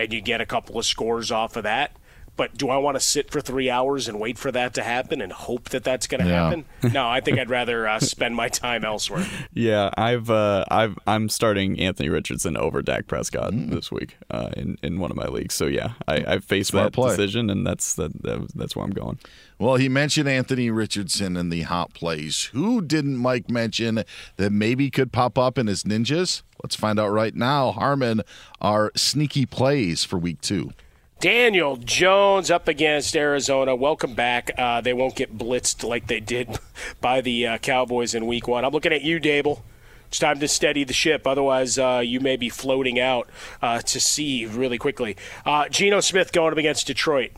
and 0.01 0.13
you 0.13 0.21
get 0.21 0.41
a 0.41 0.47
couple 0.47 0.81
of 0.81 0.85
scores 0.85 1.31
off 1.31 1.55
of 1.55 1.63
that 1.63 1.93
but 2.37 2.57
do 2.57 2.69
I 2.69 2.77
want 2.79 2.97
to 2.97 3.01
sit 3.01 3.31
for 3.31 3.41
three 3.41 3.71
hours 3.71 4.09
and 4.09 4.19
wait 4.19 4.39
for 4.39 4.51
that 4.53 4.75
to 4.75 4.83
happen 4.83 5.21
and 5.21 5.33
hope 5.33 5.71
that 5.71 5.85
that's 5.85 6.07
going 6.07 6.23
to 6.23 6.29
yeah. 6.29 6.45
happen? 6.45 6.65
No, 6.93 7.09
I 7.09 7.21
think 7.21 7.39
I'd 7.39 7.51
rather 7.51 7.89
uh, 7.89 7.99
spend 7.99 8.37
my 8.37 8.49
time 8.49 8.85
elsewhere. 8.85 9.27
Yeah, 9.53 9.91
I've 9.97 10.31
uh, 10.31 10.65
I've 10.71 10.99
I'm 11.07 11.29
starting 11.29 11.81
Anthony 11.81 12.09
Richardson 12.09 12.57
over 12.57 12.83
Dak 12.83 13.07
Prescott 13.07 13.53
mm. 13.53 13.71
this 13.71 13.91
week 13.91 14.17
uh, 14.31 14.51
in 14.57 14.77
in 14.83 15.01
one 15.01 15.11
of 15.11 15.17
my 15.17 15.27
leagues. 15.27 15.55
So 15.55 15.67
yeah, 15.67 15.93
I, 16.07 16.17
I 16.17 16.39
faced 16.41 16.71
Smart 16.71 16.93
that 16.93 16.95
play. 16.95 17.11
decision, 17.11 17.49
and 17.51 17.67
that's 17.67 17.95
that, 17.95 18.23
that 18.23 18.49
that's 18.55 18.77
where 18.77 18.85
I'm 18.85 18.93
going. 18.93 19.19
Well, 19.59 19.77
he 19.77 19.89
mentioned 19.89 20.29
Anthony 20.29 20.71
Richardson 20.71 21.37
in 21.37 21.49
the 21.49 21.63
hot 21.63 21.95
plays. 21.95 22.51
Who 22.53 22.83
didn't 22.83 23.17
Mike 23.17 23.49
mention 23.49 24.05
that 24.37 24.51
maybe 24.51 24.91
could 24.91 25.13
pop 25.13 25.39
up 25.39 25.57
in 25.59 25.69
his 25.69 25.85
ninjas? 25.85 26.43
Let's 26.63 26.77
find 26.77 26.99
out 26.99 27.13
right 27.13 27.35
now. 27.35 27.73
Harmon, 27.73 28.23
our 28.61 28.93
sneaky 28.97 29.47
plays 29.47 30.05
for 30.05 30.19
week 30.19 30.41
two. 30.41 30.73
Daniel 31.25 31.79
Jones 31.79 32.51
up 32.51 32.69
against 32.69 33.17
Arizona. 33.17 33.75
Welcome 33.75 34.13
back. 34.13 34.51
Uh, 34.59 34.83
they 34.83 34.93
won't 34.93 35.17
get 35.17 35.39
blitzed 35.39 35.83
like 35.83 36.07
they 36.07 36.21
did 36.21 36.59
by 37.01 37.23
the 37.23 37.47
uh, 37.47 37.57
Cowboys 37.57 38.15
in 38.15 38.27
Week 38.27 38.47
One. 38.47 38.63
I'm 38.63 38.73
looking 38.73 38.93
at 38.93 39.01
you, 39.01 39.19
Daboll. 39.19 39.63
It's 40.09 40.19
time 40.19 40.39
to 40.41 40.47
steady 40.47 40.85
the 40.85 40.93
ship. 40.93 41.27
Otherwise, 41.27 41.79
uh, 41.79 42.03
you 42.05 42.21
may 42.21 42.37
be 42.37 42.51
floating 42.51 43.01
out 43.01 43.31
uh, 43.63 43.81
to 43.81 44.01
sea 44.01 44.45
really 44.45 44.77
quickly. 44.77 45.17
Uh, 45.47 45.67
Geno 45.71 46.01
Smith 46.01 46.31
going 46.31 46.53
up 46.53 46.59
against 46.59 46.89
Detroit. 46.89 47.31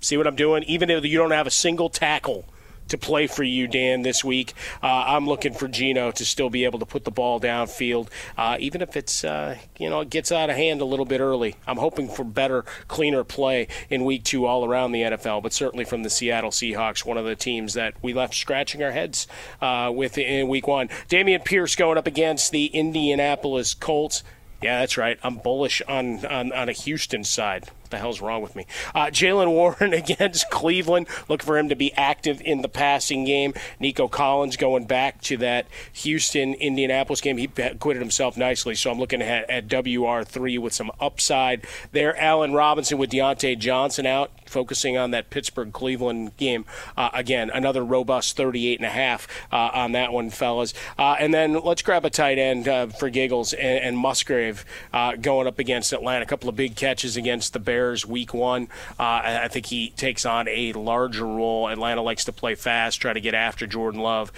See 0.00 0.16
what 0.16 0.26
I'm 0.26 0.34
doing? 0.34 0.64
Even 0.64 0.90
if 0.90 1.04
you 1.04 1.16
don't 1.16 1.30
have 1.30 1.46
a 1.46 1.52
single 1.52 1.90
tackle 1.90 2.44
to 2.88 2.98
play 2.98 3.26
for 3.26 3.42
you, 3.42 3.66
Dan, 3.66 4.02
this 4.02 4.24
week. 4.24 4.54
Uh, 4.82 5.04
I'm 5.06 5.26
looking 5.26 5.52
for 5.52 5.68
Geno 5.68 6.10
to 6.12 6.24
still 6.24 6.50
be 6.50 6.64
able 6.64 6.78
to 6.78 6.86
put 6.86 7.04
the 7.04 7.10
ball 7.10 7.40
downfield, 7.40 8.08
uh, 8.36 8.56
even 8.60 8.82
if 8.82 8.96
it's 8.96 9.24
uh, 9.24 9.56
you 9.78 9.88
know 9.88 10.00
it 10.00 10.10
gets 10.10 10.32
out 10.32 10.50
of 10.50 10.56
hand 10.56 10.80
a 10.80 10.84
little 10.84 11.04
bit 11.04 11.20
early. 11.20 11.56
I'm 11.66 11.78
hoping 11.78 12.08
for 12.08 12.24
better, 12.24 12.64
cleaner 12.88 13.24
play 13.24 13.68
in 13.90 14.04
Week 14.04 14.24
Two 14.24 14.46
all 14.46 14.64
around 14.64 14.92
the 14.92 15.02
NFL, 15.02 15.42
but 15.42 15.52
certainly 15.52 15.84
from 15.84 16.02
the 16.02 16.10
Seattle 16.10 16.50
Seahawks, 16.50 17.04
one 17.04 17.16
of 17.16 17.24
the 17.24 17.36
teams 17.36 17.74
that 17.74 17.94
we 18.02 18.12
left 18.12 18.34
scratching 18.34 18.82
our 18.82 18.92
heads 18.92 19.26
uh, 19.60 19.92
with 19.94 20.18
in 20.18 20.48
Week 20.48 20.66
One. 20.66 20.88
Dameon 21.08 21.44
Pierce 21.44 21.76
going 21.76 21.98
up 21.98 22.06
against 22.06 22.52
the 22.52 22.66
Indianapolis 22.66 23.74
Colts. 23.74 24.22
Yeah, 24.62 24.80
that's 24.80 24.96
right. 24.96 25.18
I'm 25.22 25.36
bullish 25.36 25.82
on, 25.86 26.24
on, 26.26 26.52
on 26.52 26.68
a 26.68 26.72
Houston 26.72 27.22
side. 27.22 27.70
What 27.88 27.92
the 27.92 27.98
hell's 28.00 28.20
wrong 28.20 28.42
with 28.42 28.54
me? 28.54 28.66
Uh, 28.94 29.06
Jaylen 29.06 29.48
Warren 29.48 29.94
against 29.94 30.50
Cleveland. 30.50 31.06
Look 31.26 31.42
for 31.42 31.56
him 31.56 31.70
to 31.70 31.74
be 31.74 31.90
active 31.94 32.42
in 32.42 32.60
the 32.60 32.68
passing 32.68 33.24
game. 33.24 33.54
Nico 33.80 34.08
Collins 34.08 34.58
going 34.58 34.84
back 34.84 35.22
to 35.22 35.38
that 35.38 35.66
Houston 35.94 36.52
Indianapolis 36.52 37.22
game. 37.22 37.38
He 37.38 37.48
acquitted 37.56 38.02
himself 38.02 38.36
nicely, 38.36 38.74
so 38.74 38.90
I'm 38.90 38.98
looking 38.98 39.22
at, 39.22 39.48
at 39.48 39.68
WR3 39.68 40.58
with 40.58 40.74
some 40.74 40.92
upside 41.00 41.66
there. 41.92 42.14
Allen 42.20 42.52
Robinson 42.52 42.98
with 42.98 43.08
Diontae 43.08 43.58
Johnson 43.58 44.04
out 44.04 44.32
focusing 44.44 44.96
on 44.96 45.10
that 45.12 45.30
Pittsburgh 45.30 45.72
Cleveland 45.72 46.36
game. 46.36 46.64
Uh, 46.96 47.10
again, 47.14 47.50
another 47.50 47.84
robust 47.84 48.36
38 48.36 48.78
and 48.78 48.86
a 48.86 48.90
half 48.90 49.28
uh, 49.52 49.70
on 49.72 49.92
that 49.92 50.12
one, 50.12 50.30
fellas. 50.30 50.74
Uh, 50.98 51.16
and 51.18 51.32
then 51.32 51.54
let's 51.54 51.82
grab 51.82 52.04
a 52.04 52.10
tight 52.10 52.38
end 52.38 52.66
uh, 52.68 52.86
for 52.86 53.10
giggles 53.10 53.52
and, 53.52 53.78
and 53.78 53.98
Musgrave 53.98 54.64
uh, 54.92 55.16
going 55.16 55.46
up 55.46 55.58
against 55.58 55.92
Atlanta. 55.92 56.22
A 56.22 56.26
couple 56.26 56.48
of 56.48 56.56
big 56.56 56.76
catches 56.76 57.16
against 57.16 57.52
the 57.52 57.58
Bears 57.58 57.77
week 58.06 58.34
one. 58.34 58.68
Uh, 58.98 59.22
I 59.24 59.48
think 59.48 59.66
he 59.66 59.90
takes 59.90 60.24
on 60.26 60.48
a 60.48 60.72
larger 60.72 61.26
role. 61.26 61.68
Atlanta 61.68 62.02
likes 62.02 62.24
to 62.26 62.32
play 62.32 62.54
fast, 62.54 63.00
try 63.00 63.12
to 63.12 63.20
get 63.20 63.34
after 63.34 63.66
Jordan 63.66 64.00
Love. 64.00 64.32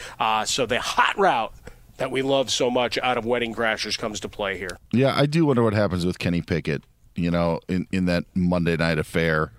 so 0.47 0.67
the 0.67 0.81
hot 0.81 1.19
route 1.19 1.53
that 1.97 2.11
we 2.11 2.23
love 2.23 2.51
so 2.51 2.71
much 2.71 2.99
out 3.03 3.19
of 3.19 3.27
Wedding 3.27 3.55
Crashers 3.55 3.99
comes 3.99 4.21
to 4.21 4.29
play 4.29 4.57
here. 4.57 4.79
Yeah, 4.93 5.15
I 5.15 5.27
do 5.27 5.47
wonder 5.47 5.63
what 5.63 5.75
happens 5.75 6.07
with 6.07 6.19
Kenny 6.19 6.41
Pickett, 6.41 6.83
you 7.15 7.31
know, 7.31 7.61
in, 7.69 7.87
in 7.93 8.07
that 8.07 8.25
Monday 8.35 8.77
night 8.77 8.99
affair 8.99 9.53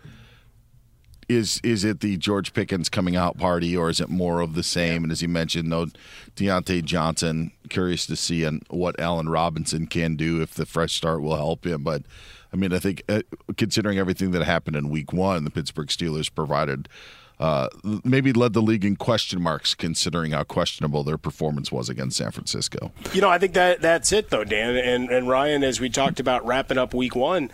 is 1.31 1.61
is 1.63 1.83
it 1.83 2.01
the 2.01 2.17
George 2.17 2.53
Pickens 2.53 2.89
coming 2.89 3.15
out 3.15 3.37
party, 3.37 3.75
or 3.75 3.89
is 3.89 3.99
it 3.99 4.09
more 4.09 4.41
of 4.41 4.53
the 4.53 4.63
same? 4.63 5.03
And 5.03 5.11
as 5.11 5.21
you 5.21 5.27
mentioned, 5.27 5.69
no 5.69 5.87
Diontae 6.35 6.83
Johnson. 6.83 7.51
Curious 7.69 8.05
to 8.07 8.15
see 8.15 8.43
and 8.43 8.63
what 8.69 8.99
Allen 8.99 9.29
Robinson 9.29 9.87
can 9.87 10.15
do 10.15 10.41
if 10.41 10.53
the 10.53 10.65
fresh 10.65 10.93
start 10.93 11.21
will 11.21 11.35
help 11.35 11.65
him. 11.65 11.83
But 11.83 12.03
I 12.53 12.57
mean, 12.57 12.73
I 12.73 12.79
think 12.79 13.03
uh, 13.07 13.21
considering 13.57 13.97
everything 13.97 14.31
that 14.31 14.43
happened 14.43 14.75
in 14.75 14.89
Week 14.89 15.13
One, 15.13 15.43
the 15.43 15.51
Pittsburgh 15.51 15.87
Steelers 15.87 16.33
provided. 16.33 16.89
Uh, 17.39 17.67
maybe 18.03 18.31
led 18.31 18.53
the 18.53 18.61
league 18.61 18.85
in 18.85 18.95
question 18.95 19.41
marks, 19.41 19.73
considering 19.73 20.31
how 20.31 20.43
questionable 20.43 21.03
their 21.03 21.17
performance 21.17 21.71
was 21.71 21.89
against 21.89 22.17
San 22.17 22.29
Francisco. 22.29 22.91
You 23.13 23.21
know, 23.21 23.29
I 23.31 23.39
think 23.39 23.53
that 23.53 23.81
that's 23.81 24.11
it, 24.11 24.29
though, 24.29 24.43
Dan 24.43 24.75
and, 24.75 25.09
and 25.09 25.27
Ryan. 25.27 25.63
As 25.63 25.79
we 25.79 25.89
talked 25.89 26.19
about 26.19 26.45
wrapping 26.45 26.77
up 26.77 26.93
Week 26.93 27.15
One, 27.15 27.49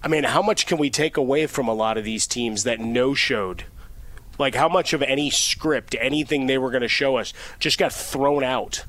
I 0.00 0.06
mean, 0.06 0.22
how 0.22 0.42
much 0.42 0.66
can 0.66 0.78
we 0.78 0.90
take 0.90 1.16
away 1.16 1.48
from 1.48 1.66
a 1.66 1.74
lot 1.74 1.98
of 1.98 2.04
these 2.04 2.28
teams 2.28 2.62
that 2.62 2.78
no 2.78 3.14
showed? 3.14 3.64
Like, 4.38 4.54
how 4.54 4.68
much 4.68 4.92
of 4.92 5.02
any 5.02 5.28
script, 5.28 5.96
anything 6.00 6.46
they 6.46 6.58
were 6.58 6.70
going 6.70 6.82
to 6.82 6.88
show 6.88 7.16
us, 7.16 7.32
just 7.58 7.78
got 7.78 7.92
thrown 7.92 8.44
out? 8.44 8.84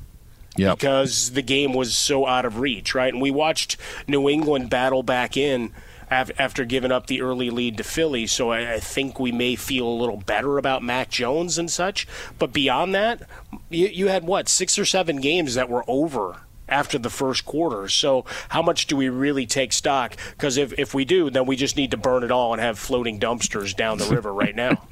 Yep. 0.56 0.78
Because 0.78 1.32
the 1.32 1.42
game 1.42 1.74
was 1.74 1.96
so 1.96 2.26
out 2.26 2.44
of 2.44 2.60
reach, 2.60 2.94
right? 2.94 3.12
And 3.12 3.20
we 3.20 3.30
watched 3.30 3.76
New 4.06 4.28
England 4.28 4.70
battle 4.70 5.02
back 5.02 5.36
in 5.36 5.72
after 6.10 6.64
giving 6.64 6.92
up 6.92 7.06
the 7.06 7.20
early 7.20 7.50
lead 7.50 7.76
to 7.78 7.84
Philly. 7.84 8.26
So 8.26 8.52
I 8.52 8.78
think 8.78 9.18
we 9.18 9.32
may 9.32 9.56
feel 9.56 9.86
a 9.86 10.00
little 10.00 10.18
better 10.18 10.58
about 10.58 10.82
Mac 10.82 11.10
Jones 11.10 11.58
and 11.58 11.70
such. 11.70 12.06
But 12.38 12.52
beyond 12.52 12.94
that, 12.94 13.22
you, 13.68 14.08
had 14.08 14.24
what, 14.24 14.48
six 14.48 14.78
or 14.78 14.84
seven 14.84 15.20
games 15.20 15.54
that 15.54 15.68
were 15.68 15.84
over 15.88 16.42
after 16.68 16.98
the 16.98 17.10
first 17.10 17.44
quarter. 17.44 17.88
So 17.88 18.24
how 18.48 18.62
much 18.62 18.86
do 18.86 18.96
we 18.96 19.08
really 19.08 19.46
take 19.46 19.72
stock? 19.72 20.16
Because 20.30 20.56
if, 20.56 20.72
if 20.78 20.94
we 20.94 21.04
do, 21.04 21.30
then 21.30 21.46
we 21.46 21.56
just 21.56 21.76
need 21.76 21.90
to 21.90 21.96
burn 21.96 22.22
it 22.22 22.30
all 22.30 22.52
and 22.52 22.60
have 22.60 22.78
floating 22.78 23.20
dumpsters 23.20 23.74
down 23.76 23.98
the 23.98 24.06
river 24.06 24.32
right 24.32 24.54
now. 24.54 24.86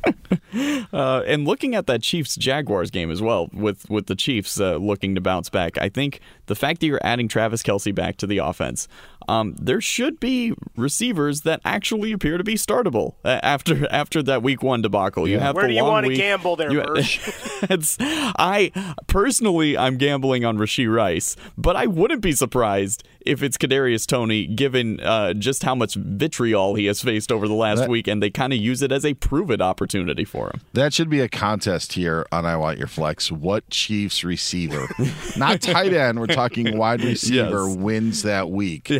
uh, 0.93 1.23
and 1.27 1.47
looking 1.47 1.75
at 1.75 1.87
that 1.87 2.03
Chiefs 2.03 2.37
Jaguars 2.37 2.91
game 2.91 3.11
as 3.11 3.23
well, 3.23 3.49
with 3.53 3.89
with 3.91 4.07
the 4.07 4.15
Chiefs 4.15 4.61
uh, 4.61 4.77
looking 4.77 5.15
to 5.15 5.21
bounce 5.21 5.49
back, 5.49 5.79
I 5.79 5.89
think 5.89 6.21
the 6.47 6.55
fact 6.55 6.81
that 6.81 6.87
you're 6.87 7.01
adding 7.03 7.29
Travis 7.29 7.63
Kelce 7.63 7.95
back 7.95 8.17
to 8.19 8.27
the 8.27 8.39
offense, 8.39 8.89
um, 9.33 9.55
there 9.59 9.81
should 9.81 10.21
be 10.21 10.53
receivers 10.77 11.43
that 11.43 11.61
actually 11.65 12.13
appear 12.13 12.37
to 12.37 12.45
be 12.45 12.55
startable 12.55 13.15
uh, 13.25 13.41
after 13.43 13.87
after 13.91 14.23
that 14.23 14.43
Week 14.43 14.63
One 14.63 14.83
debacle. 14.83 15.27
Yeah. 15.27 15.35
You 15.35 15.41
have 15.41 15.57
where 15.57 15.69
do 15.69 15.75
you 15.75 15.85
want 15.85 16.07
to 16.07 16.15
gamble 16.15 16.57
there, 16.57 16.71
you, 16.71 16.83
it's, 16.87 17.97
I 18.01 18.73
personally, 19.07 19.79
I'm 19.79 19.97
gambling 19.97 20.45
on 20.45 20.59
Rashee 20.59 20.93
Rice, 20.93 21.37
but 21.57 21.77
I 21.77 21.87
wouldn't 21.87 22.21
be 22.21 22.33
surprised 22.33 23.05
if 23.25 23.43
it's 23.43 23.57
Kadarius 23.57 24.07
Toney, 24.07 24.47
given 24.47 25.01
uh, 25.01 25.33
just 25.35 25.63
how 25.63 25.75
much 25.75 25.95
vitriol 25.95 26.75
he 26.75 26.87
has 26.87 27.01
faced 27.01 27.31
over 27.31 27.49
the 27.49 27.55
last 27.55 27.81
that, 27.81 27.89
week, 27.89 28.09
and 28.09 28.23
they 28.23 28.31
kind 28.31 28.53
of 28.53 28.59
use 28.59 28.83
it 28.83 28.93
as 28.93 29.05
a 29.05 29.15
prove 29.15 29.51
it 29.51 29.61
opportunity 29.61 30.25
for 30.25 30.49
him. 30.49 30.61
That 30.73 30.93
should 30.93 31.09
be 31.09 31.21
a 31.21 31.29
contest 31.29 31.93
here 31.95 32.27
on 32.33 32.45
I 32.45 32.57
Want 32.57 32.79
Your 32.79 32.89
Flex. 32.89 33.31
What 33.31 33.69
Chiefs 33.71 34.25
receiver, 34.25 34.89
not 35.37 35.61
tight 35.61 35.93
end, 35.93 36.21
we're 36.21 36.27
talking 36.27 36.77
wide 36.77 37.01
receiver, 37.05 37.67
yes. 37.67 37.77
wins 37.77 38.23
that 38.23 38.51
week? 38.51 38.91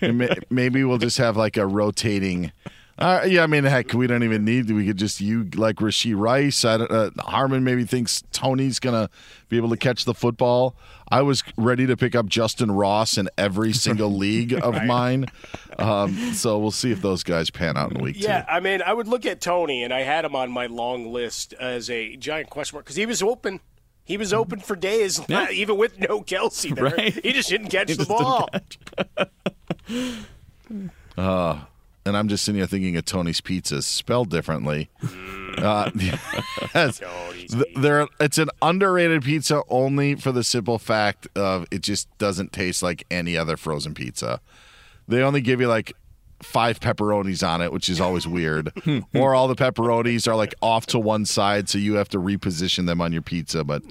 maybe 0.50 0.84
we'll 0.84 0.98
just 0.98 1.18
have 1.18 1.36
like 1.36 1.56
a 1.56 1.66
rotating. 1.66 2.52
Uh, 2.96 3.24
yeah, 3.26 3.42
I 3.42 3.48
mean, 3.48 3.64
heck, 3.64 3.92
we 3.92 4.06
don't 4.06 4.22
even 4.22 4.44
need. 4.44 4.70
We 4.70 4.86
could 4.86 4.98
just 4.98 5.20
you 5.20 5.44
like 5.56 5.76
Rashee 5.76 6.16
Rice. 6.16 6.64
I, 6.64 6.76
don't, 6.76 6.90
uh, 6.90 7.10
Harmon 7.18 7.64
maybe 7.64 7.84
thinks 7.84 8.22
Toney's 8.30 8.78
gonna 8.78 9.10
be 9.48 9.56
able 9.56 9.70
to 9.70 9.76
catch 9.76 10.04
the 10.04 10.14
football. 10.14 10.76
I 11.08 11.22
was 11.22 11.42
ready 11.56 11.86
to 11.86 11.96
pick 11.96 12.14
up 12.14 12.26
Justyn 12.26 12.76
Ross 12.78 13.18
in 13.18 13.28
every 13.36 13.72
single 13.72 14.10
league 14.16 14.52
of 14.52 14.74
right. 14.74 14.86
mine. 14.86 15.26
Um, 15.78 16.34
so 16.34 16.58
we'll 16.58 16.70
see 16.70 16.92
if 16.92 17.02
those 17.02 17.24
guys 17.24 17.50
pan 17.50 17.76
out 17.76 17.92
in 17.92 18.00
week 18.00 18.16
yeah, 18.18 18.42
two. 18.42 18.50
I 18.50 18.60
mean, 18.60 18.80
I 18.80 18.92
would 18.92 19.08
look 19.08 19.26
at 19.26 19.40
Tony, 19.40 19.82
and 19.82 19.92
I 19.92 20.02
had 20.02 20.24
him 20.24 20.36
on 20.36 20.52
my 20.52 20.66
long 20.66 21.12
list 21.12 21.52
as 21.54 21.90
a 21.90 22.16
giant 22.16 22.48
question 22.48 22.76
mark 22.76 22.84
because 22.84 22.96
he 22.96 23.06
was 23.06 23.22
open. 23.22 23.60
He 24.04 24.16
was 24.16 24.32
open 24.32 24.60
for 24.60 24.76
days, 24.76 25.20
yeah. 25.28 25.50
even 25.52 25.78
with 25.78 25.98
no 25.98 26.20
Kelce 26.20 26.72
there. 26.74 26.84
Right. 26.84 27.12
He 27.12 27.32
just 27.32 27.48
didn't 27.48 27.68
catch 27.68 27.88
he 27.88 27.96
the 27.96 28.04
ball. 28.04 28.48
Uh, 31.16 31.60
and 32.06 32.16
I'm 32.16 32.28
just 32.28 32.44
sitting 32.44 32.58
here 32.58 32.66
thinking 32.66 32.96
of 32.96 33.04
Tony's 33.04 33.40
Pizzas, 33.40 33.84
spelled 33.84 34.30
differently. 34.30 34.90
Uh, 35.56 35.90
yes, 36.74 37.00
there, 37.76 38.08
it's 38.20 38.38
an 38.38 38.50
underrated 38.60 39.24
pizza 39.24 39.62
only 39.68 40.14
for 40.14 40.32
the 40.32 40.44
simple 40.44 40.78
fact 40.78 41.28
of 41.36 41.66
it 41.70 41.82
just 41.82 42.08
doesn't 42.18 42.52
taste 42.52 42.82
like 42.82 43.04
any 43.10 43.36
other 43.36 43.56
frozen 43.56 43.94
pizza. 43.94 44.40
They 45.08 45.22
only 45.22 45.40
give 45.40 45.60
you 45.60 45.68
like 45.68 45.94
five 46.42 46.80
pepperonis 46.80 47.46
on 47.46 47.60
it, 47.60 47.72
which 47.72 47.88
is 47.88 48.00
always 48.00 48.26
weird. 48.26 48.72
or 49.14 49.34
all 49.34 49.48
the 49.48 49.54
pepperonis 49.54 50.28
are 50.28 50.36
like 50.36 50.54
off 50.60 50.86
to 50.86 50.98
one 50.98 51.24
side, 51.24 51.68
so 51.68 51.78
you 51.78 51.94
have 51.94 52.08
to 52.10 52.18
reposition 52.18 52.86
them 52.86 53.00
on 53.00 53.12
your 53.12 53.22
pizza. 53.22 53.64
But 53.64 53.82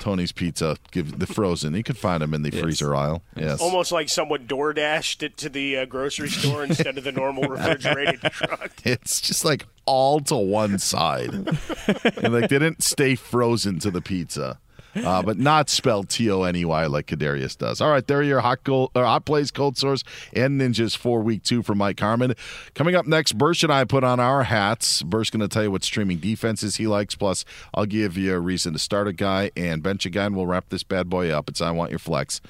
Tony's 0.00 0.32
Pizza, 0.32 0.76
give 0.90 1.18
the 1.18 1.26
frozen. 1.26 1.74
You 1.74 1.82
can 1.82 1.94
find 1.94 2.22
them 2.22 2.34
in 2.34 2.42
the 2.42 2.50
yes. 2.50 2.62
freezer 2.62 2.94
aisle. 2.94 3.22
Yes, 3.36 3.60
almost 3.60 3.92
like 3.92 4.08
someone 4.08 4.46
door 4.46 4.72
dashed 4.72 5.22
it 5.22 5.36
to 5.38 5.48
the 5.48 5.78
uh, 5.78 5.84
grocery 5.84 6.28
store 6.28 6.64
instead 6.68 6.98
of 6.98 7.04
the 7.04 7.12
normal 7.12 7.44
refrigerated 7.44 8.20
truck. 8.30 8.72
It's 8.84 9.20
just 9.20 9.44
like 9.44 9.66
all 9.86 10.20
to 10.20 10.36
one 10.36 10.78
side, 10.78 11.32
and 12.22 12.32
like 12.32 12.48
they 12.48 12.58
didn't 12.58 12.82
stay 12.82 13.14
frozen 13.14 13.78
to 13.80 13.90
the 13.90 14.00
pizza 14.00 14.58
uh, 14.96 15.22
but 15.22 15.38
not 15.38 15.68
spelled 15.68 16.08
T 16.08 16.30
O 16.30 16.42
N 16.42 16.56
E 16.56 16.64
Y 16.64 16.86
like 16.86 17.06
Kadarius 17.06 17.56
does. 17.56 17.80
All 17.80 17.90
right, 17.90 18.06
there 18.06 18.18
are 18.18 18.22
your 18.22 18.40
hot 18.40 18.64
gold, 18.64 18.90
or 18.94 19.04
hot 19.04 19.24
plays, 19.24 19.50
cold 19.50 19.76
sores, 19.76 20.04
and 20.32 20.60
ninjas 20.60 20.96
for 20.96 21.20
week 21.20 21.42
two 21.42 21.62
for 21.62 21.74
Mike 21.74 21.98
Harmon. 22.00 22.34
Coming 22.74 22.94
up 22.94 23.06
next, 23.06 23.38
Bursch 23.38 23.62
and 23.62 23.72
I 23.72 23.84
put 23.84 24.04
on 24.04 24.20
our 24.20 24.44
hats. 24.44 25.02
Bursch 25.02 25.30
going 25.30 25.40
to 25.40 25.48
tell 25.48 25.62
you 25.62 25.70
what 25.70 25.84
streaming 25.84 26.18
defenses 26.18 26.76
he 26.76 26.86
likes. 26.86 27.14
Plus, 27.14 27.44
I'll 27.74 27.86
give 27.86 28.16
you 28.16 28.34
a 28.34 28.40
reason 28.40 28.72
to 28.72 28.78
start 28.78 29.08
a 29.08 29.12
guy 29.12 29.50
and 29.56 29.82
bench 29.82 30.06
a 30.06 30.10
guy, 30.10 30.26
and 30.26 30.36
we'll 30.36 30.46
wrap 30.46 30.68
this 30.68 30.82
bad 30.82 31.08
boy 31.08 31.30
up. 31.30 31.48
It's 31.48 31.60
I 31.60 31.70
Want 31.70 31.90
Your 31.90 31.98
Flex. 31.98 32.40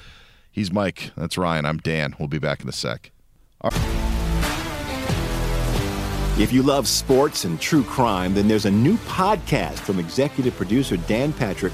He's 0.51 0.71
Mike. 0.71 1.11
That's 1.17 1.37
Ryan. 1.37 1.65
I'm 1.65 1.77
Dan. 1.77 2.15
We'll 2.17 2.27
be 2.27 2.39
back 2.39 2.61
in 2.61 2.69
a 2.69 2.71
sec. 2.71 3.11
If 6.37 6.51
you 6.51 6.63
love 6.63 6.87
sports 6.87 7.45
and 7.45 7.59
true 7.59 7.83
crime, 7.83 8.33
then 8.33 8.47
there's 8.47 8.65
a 8.65 8.71
new 8.71 8.97
podcast 8.97 9.79
from 9.79 9.99
executive 9.99 10.55
producer 10.55 10.97
Dan 10.97 11.31
Patrick 11.31 11.73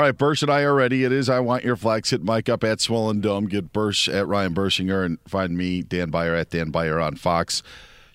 All 0.00 0.06
right, 0.06 0.16
Bursch 0.16 0.40
and 0.40 0.50
I 0.50 0.62
are 0.62 0.74
ready. 0.74 1.04
It 1.04 1.12
is 1.12 1.28
I 1.28 1.40
Want 1.40 1.62
Your 1.62 1.76
Flex. 1.76 2.08
Hit 2.08 2.22
Mike 2.22 2.48
up 2.48 2.64
at 2.64 2.80
Swollen 2.80 3.20
Dome. 3.20 3.44
Get 3.44 3.70
Bursch 3.70 4.08
at 4.08 4.26
Ryan 4.26 4.54
Burschinger 4.54 5.04
and 5.04 5.18
find 5.28 5.54
me, 5.58 5.82
Dan 5.82 6.08
Beyer, 6.08 6.34
at 6.34 6.48
Dan 6.48 6.70
Beyer 6.70 6.98
on 6.98 7.16
Fox. 7.16 7.62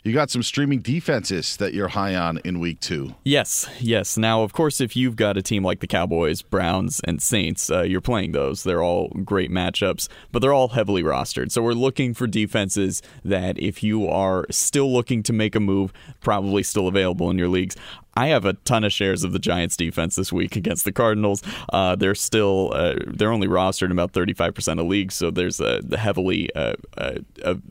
You 0.04 0.12
got 0.12 0.32
some 0.32 0.42
streaming 0.44 0.80
defenses 0.80 1.58
that 1.58 1.74
you're 1.74 1.90
high 1.90 2.16
on 2.16 2.40
in 2.44 2.60
week 2.60 2.80
two. 2.80 3.16
Yes, 3.24 3.68
yes. 3.80 4.18
Now, 4.18 4.42
of 4.42 4.54
course, 4.54 4.82
if 4.82 4.96
you've 4.96 5.16
got 5.16 5.38
a 5.38 5.42
team 5.44 5.64
like 5.64 5.80
the 5.80 5.88
Cowboys, 5.88 6.44
Browns, 6.44 7.02
and 7.06 7.22
Saints, 7.22 7.72
uh, 7.72 7.82
you're 7.82 8.02
playing 8.02 8.32
those. 8.32 8.64
They're 8.64 8.84
all 8.84 9.10
great 9.24 9.50
matchups, 9.52 10.08
but 10.32 10.44
they're 10.44 10.54
all 10.54 10.70
heavily 10.70 11.02
rostered. 11.02 11.52
So 11.52 11.62
we're 11.62 11.74
looking 11.74 12.14
for 12.14 12.28
defenses 12.28 13.02
that, 13.24 13.60
if 13.60 13.82
you 13.82 14.08
are 14.08 14.46
still 14.52 14.92
looking 14.92 15.24
to 15.24 15.34
make 15.34 15.56
a 15.56 15.60
move, 15.60 15.92
probably 16.20 16.62
still 16.62 16.88
available 16.88 17.32
in 17.32 17.40
your 17.40 17.50
leagues. 17.50 17.76
I 18.16 18.28
have 18.28 18.46
a 18.46 18.54
ton 18.54 18.84
of 18.84 18.94
shares 18.94 19.24
of 19.24 19.34
the 19.34 19.40
Giants 19.40 19.76
defense 19.76 20.16
this 20.16 20.32
week 20.32 20.56
against 20.56 20.86
the 20.86 20.92
Cardinals. 20.92 21.44
Uh, 21.72 21.96
they're 21.96 22.16
still 22.16 22.72
uh, 22.74 22.96
they're 23.08 23.32
only 23.32 23.48
rostered 23.48 23.86
in 23.86 23.92
about 23.92 24.14
35% 24.14 24.80
of 24.80 24.88
leagues, 24.88 25.16
so 25.16 25.32
there's 25.32 25.60
a 25.60 25.82
heavily 25.98 26.50
uh, 26.56 26.76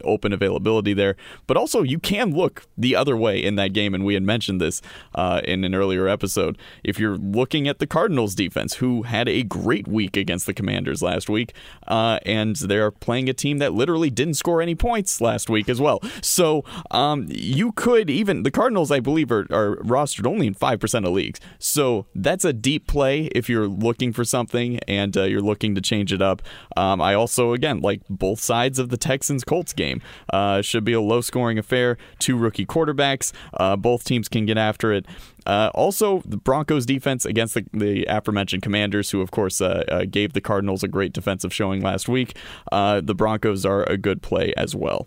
open 0.02 0.32
availability 0.32 0.92
there. 0.92 1.16
But 1.46 1.56
also, 1.56 1.82
you 1.82 1.98
can 1.98 2.34
look 2.34 2.66
the 2.76 2.94
other 2.94 3.16
way 3.16 3.42
in 3.42 3.56
that 3.56 3.72
game, 3.72 3.94
and 3.94 4.04
we 4.04 4.14
had 4.14 4.22
mentioned 4.22 4.60
this 4.60 4.82
uh, 5.14 5.40
in 5.44 5.64
an 5.64 5.74
earlier 5.74 6.08
episode. 6.08 6.58
If 6.82 6.98
you're 6.98 7.16
looking 7.16 7.66
at 7.66 7.78
the 7.78 7.86
Cardinals 7.86 8.34
defense, 8.34 8.74
who 8.74 9.02
had 9.02 9.28
a 9.28 9.42
great 9.42 9.88
week 9.88 10.16
against 10.16 10.46
the 10.46 10.54
Commanders 10.54 11.02
last 11.02 11.30
week, 11.30 11.54
uh, 11.86 12.18
and 12.26 12.56
they're 12.56 12.90
playing 12.90 13.28
a 13.28 13.34
team 13.34 13.58
that 13.58 13.72
literally 13.72 14.10
didn't 14.10 14.34
score 14.34 14.60
any 14.60 14.74
points 14.74 15.20
last 15.20 15.48
week 15.48 15.68
as 15.68 15.80
well. 15.80 16.00
So 16.20 16.64
um, 16.90 17.26
you 17.30 17.72
could 17.72 18.10
even 18.10 18.42
the 18.42 18.50
Cardinals, 18.50 18.90
I 18.90 19.00
believe, 19.00 19.32
are, 19.32 19.46
are 19.50 19.76
rostered 19.76 20.26
only 20.34 20.46
in 20.46 20.54
5% 20.54 21.06
of 21.06 21.12
leagues. 21.12 21.40
So 21.58 22.06
that's 22.14 22.44
a 22.44 22.52
deep 22.52 22.86
play 22.86 23.26
if 23.26 23.48
you're 23.48 23.68
looking 23.68 24.12
for 24.12 24.24
something 24.24 24.80
and 24.88 25.16
uh, 25.16 25.22
you're 25.22 25.40
looking 25.40 25.74
to 25.76 25.80
change 25.80 26.12
it 26.12 26.20
up. 26.20 26.42
Um, 26.76 27.00
I 27.00 27.14
also, 27.14 27.52
again, 27.52 27.80
like 27.80 28.02
both 28.10 28.40
sides 28.40 28.78
of 28.78 28.88
the 28.88 28.96
Texans 28.96 29.44
Colts 29.44 29.72
game. 29.72 30.02
Uh, 30.32 30.60
should 30.62 30.84
be 30.84 30.92
a 30.92 31.00
low 31.00 31.20
scoring 31.20 31.58
affair. 31.58 31.96
Two 32.18 32.36
rookie 32.36 32.66
quarterbacks. 32.66 33.32
Uh, 33.54 33.76
both 33.76 34.04
teams 34.04 34.28
can 34.28 34.46
get 34.46 34.58
after 34.58 34.92
it. 34.92 35.06
Uh, 35.46 35.70
also, 35.74 36.22
the 36.24 36.36
Broncos 36.36 36.86
defense 36.86 37.24
against 37.24 37.54
the, 37.54 37.64
the 37.72 38.04
aforementioned 38.06 38.62
Commanders, 38.62 39.10
who 39.10 39.20
of 39.20 39.30
course 39.30 39.60
uh, 39.60 39.84
uh, 39.88 40.04
gave 40.10 40.32
the 40.32 40.40
Cardinals 40.40 40.82
a 40.82 40.88
great 40.88 41.12
defensive 41.12 41.52
showing 41.52 41.82
last 41.82 42.08
week. 42.08 42.36
Uh, 42.72 43.00
the 43.00 43.14
Broncos 43.14 43.66
are 43.66 43.84
a 43.84 43.96
good 43.96 44.22
play 44.22 44.54
as 44.56 44.74
well. 44.74 45.06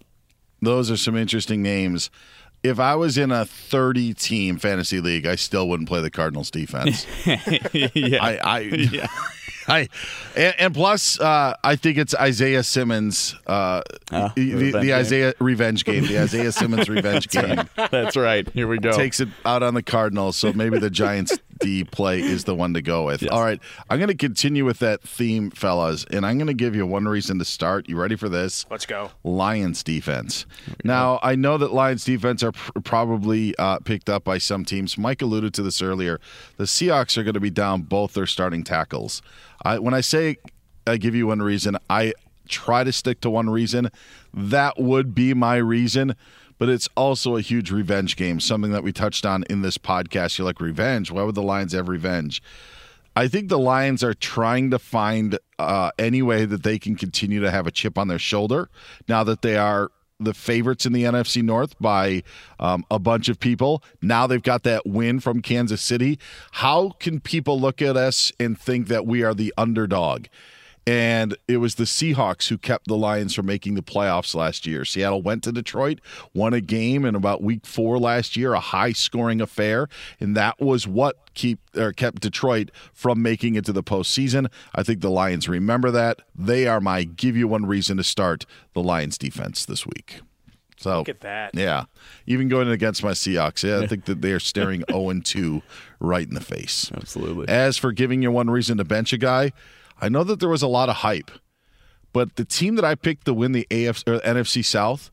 Those 0.61 0.89
are 0.89 0.97
some 0.97 1.15
interesting 1.15 1.61
names 1.61 2.09
if 2.68 2.80
I 2.80 2.95
was 2.95 3.18
in 3.18 3.32
a 3.32 3.45
30 3.45 4.13
team 4.13 4.57
fantasy 4.57 4.99
league, 4.99 5.26
I 5.26 5.36
still 5.36 5.68
wouldn't 5.68 5.89
play 5.89 6.01
the 6.01 6.11
Cardinals 6.11 6.51
defense. 6.51 7.05
yeah. 7.26 8.24
I, 8.24 8.39
I, 8.43 8.59
yeah. 8.59 9.07
I, 9.68 9.89
and, 10.36 10.55
and 10.59 10.74
plus, 10.74 11.20
uh, 11.20 11.55
I 11.63 11.76
think 11.76 11.97
it's 11.97 12.15
Isaiah 12.15 12.63
Simmons, 12.63 13.36
uh, 13.47 13.82
uh, 14.11 14.30
the, 14.36 14.72
the, 14.72 14.93
Isaiah 14.93 15.34
revenge 15.39 15.84
game, 15.84 16.05
the 16.05 16.20
Isaiah 16.20 16.53
Simmons 16.53 16.88
revenge 16.89 17.28
game. 17.28 17.68
That's 17.76 18.15
right. 18.15 18.47
Here 18.53 18.68
we 18.68 18.80
go. 18.80 18.93
Takes 18.93 19.20
it 19.20 19.28
out 19.45 19.63
on 19.63 19.74
the 19.74 19.84
Cardinals, 19.84 20.38
so 20.38 20.53
maybe 20.53 20.80
the 20.80 20.89
Giants 20.89 21.38
D 21.60 21.84
play 21.84 22.22
is 22.22 22.43
the 22.43 22.55
one 22.55 22.74
to 22.74 22.82
go 22.82 23.05
with. 23.05 23.22
Yes. 23.22 23.32
All 23.32 23.43
right, 23.43 23.60
I'm 23.89 23.97
going 23.99 24.10
to 24.10 24.16
continue 24.16 24.66
with 24.66 24.80
that 24.80 25.01
theme, 25.01 25.51
fellas, 25.51 26.05
and 26.12 26.26
I'm 26.26 26.38
going 26.38 26.47
to 26.47 26.53
give 26.53 26.76
you 26.76 26.86
one 26.86 27.08
reason 27.08 27.39
to 27.39 27.45
start. 27.45 27.88
You 27.89 27.97
ready 27.99 28.16
for 28.16 28.30
this? 28.30 28.66
Let's 28.70 28.86
go. 28.86 29.12
Lions 29.24 29.84
defense. 29.84 30.45
Now, 30.84 31.20
I 31.24 31.36
know 31.36 31.58
that 31.58 31.74
Lions 31.74 32.03
defense 32.03 32.43
are 32.43 32.51
pr- 32.51 32.80
probably 32.82 33.55
uh, 33.58 33.80
picked 33.80 34.10
up 34.10 34.24
by 34.24 34.38
some 34.38 34.66
teams. 34.66 34.97
Mike 34.97 35.22
alluded 35.22 35.53
to 35.55 35.64
this 35.64 35.82
earlier. 35.82 36.20
The 36.58 36.66
Seahawks 36.66 37.18
are 37.18 37.24
going 37.24 37.34
to 37.34 37.39
be 37.39 37.49
down 37.49 37.84
both 37.84 38.14
their 38.14 38.26
starting 38.28 38.64
tackles. 38.64 39.22
I, 39.64 39.80
when 39.80 39.93
I 39.93 40.01
say 40.01 40.38
I 40.86 40.97
give 40.97 41.16
you 41.16 41.28
one 41.28 41.41
reason, 41.41 41.78
I 41.89 42.14
try 42.47 42.84
to 42.84 42.91
stick 42.91 43.22
to 43.22 43.30
one 43.30 43.49
reason. 43.49 43.89
That 44.34 44.80
would 44.80 45.14
be 45.14 45.34
my 45.34 45.58
reason 45.58 46.16
but 46.58 46.70
it's 46.70 46.89
also 46.95 47.36
a 47.36 47.41
huge 47.41 47.72
revenge 47.72 48.16
game, 48.16 48.39
something 48.39 48.72
that 48.72 48.84
we 48.84 48.91
touched 48.91 49.26
on 49.26 49.43
in 49.49 49.62
this 49.62 49.78
podcast. 49.78 50.38
You're 50.38 50.45
like, 50.45 50.62
revenge? 50.62 51.12
Why 51.12 51.24
would 51.24 51.36
the 51.36 51.43
Lions 51.43 51.74
have 51.74 51.88
revenge? 51.88 52.41
I 53.16 53.28
think 53.28 53.49
the 53.49 53.60
Lions 53.60 54.03
are 54.03 54.14
trying 54.14 54.70
to 54.72 54.80
find 54.80 55.39
uh, 55.58 55.91
any 55.97 56.22
way 56.22 56.45
that 56.45 56.64
they 56.64 56.78
can 56.78 56.95
continue 56.95 57.41
to 57.41 57.49
have 57.49 57.66
a 57.66 57.72
chip 57.72 57.97
on 57.97 58.08
their 58.08 58.20
shoulder 58.20 58.70
now 59.08 59.24
that 59.24 59.41
they 59.41 59.58
are 59.58 59.89
the 60.20 60.34
favorites 60.34 60.86
in 60.86 60.93
the 60.93 61.03
NFC 61.03 61.43
North 61.43 61.76
by 61.80 62.24
um, 62.60 62.86
a 62.89 62.99
bunch 62.99 63.30
of 63.30 63.39
people. 63.39 63.84
Now 64.01 64.28
they've 64.28 64.41
got 64.41 64.64
that 64.64 64.86
win 64.86 65.20
from 65.20 65.41
Kansas 65.41 65.82
City. 65.82 66.20
How 66.51 66.91
can 66.99 67.20
people 67.20 67.60
look 67.60 67.82
at 67.82 67.97
us 67.97 68.32
and 68.39 68.60
think 68.60 68.88
that 68.88 69.05
we 69.05 69.24
are 69.24 69.34
the 69.34 69.53
underdog? 69.58 70.26
And 70.88 71.35
it 71.49 71.57
was 71.57 71.75
the 71.75 71.83
Seahawks 71.83 72.47
who 72.47 72.57
kept 72.57 72.88
the 72.88 72.95
Lions 72.95 73.33
from 73.35 73.45
making 73.45 73.73
the 73.73 73.81
playoffs 73.81 74.33
last 74.33 74.65
year. 74.65 74.85
Seattle 74.85 75.21
went 75.21 75.43
to 75.43 75.51
Detroit, 75.51 75.99
won 76.33 76.53
a 76.53 76.61
game 76.61 77.03
in 77.03 77.13
about 77.13 77.43
week 77.43 77.65
four 77.65 77.99
last 77.99 78.38
year, 78.38 78.53
a 78.53 78.61
high 78.61 78.93
scoring 78.93 79.41
affair. 79.41 79.89
And 80.21 80.35
that 80.38 80.61
was 80.61 80.88
what 80.88 81.33
keep 81.33 81.59
or 81.75 81.91
kept 81.91 82.21
Detroit 82.21 82.71
from 82.93 83.21
making 83.21 83.55
it 83.55 83.65
to 83.65 83.73
the 83.73 83.83
postseason. 83.83 84.49
I 84.73 84.81
think 84.81 85.01
the 85.01 85.11
Lions 85.11 85.49
remember 85.49 85.91
that. 85.91 86.21
They 86.33 86.67
are 86.67 86.79
my 86.79 87.03
give 87.03 87.35
you 87.35 87.49
one 87.49 87.65
reason 87.65 87.97
to 87.97 88.03
start 88.03 88.45
the 88.73 88.81
Lions 88.81 89.17
defense 89.17 89.65
this 89.65 89.85
week. 89.85 90.21
So 90.77 90.99
Look 90.99 91.09
at 91.09 91.19
that. 91.21 91.53
Yeah. 91.53 91.83
Even 92.27 92.47
going 92.47 92.69
against 92.69 93.03
my 93.03 93.11
Seahawks, 93.11 93.63
yeah, 93.63 93.83
I 93.83 93.88
think 93.88 94.05
that 94.05 94.21
they 94.21 94.31
are 94.31 94.39
staring 94.39 94.85
0 94.89 95.09
and 95.09 95.25
2 95.25 95.61
right 95.99 96.25
in 96.25 96.33
the 96.33 96.39
face. 96.39 96.89
Absolutely. 96.95 97.49
As 97.49 97.77
for 97.77 97.91
giving 97.91 98.21
you 98.21 98.31
one 98.31 98.49
reason 98.49 98.77
to 98.77 98.85
bench 98.85 99.11
a 99.11 99.17
guy, 99.17 99.51
I 99.99 100.09
know 100.09 100.23
that 100.23 100.39
there 100.39 100.49
was 100.49 100.61
a 100.61 100.67
lot 100.67 100.89
of 100.89 100.97
hype, 100.97 101.31
but 102.13 102.35
the 102.35 102.45
team 102.45 102.75
that 102.75 102.85
I 102.85 102.95
picked 102.95 103.25
to 103.25 103.33
win 103.33 103.51
the 103.51 103.67
AFC 103.69 104.07
or 104.07 104.19
NFC 104.19 104.63
South 104.63 105.11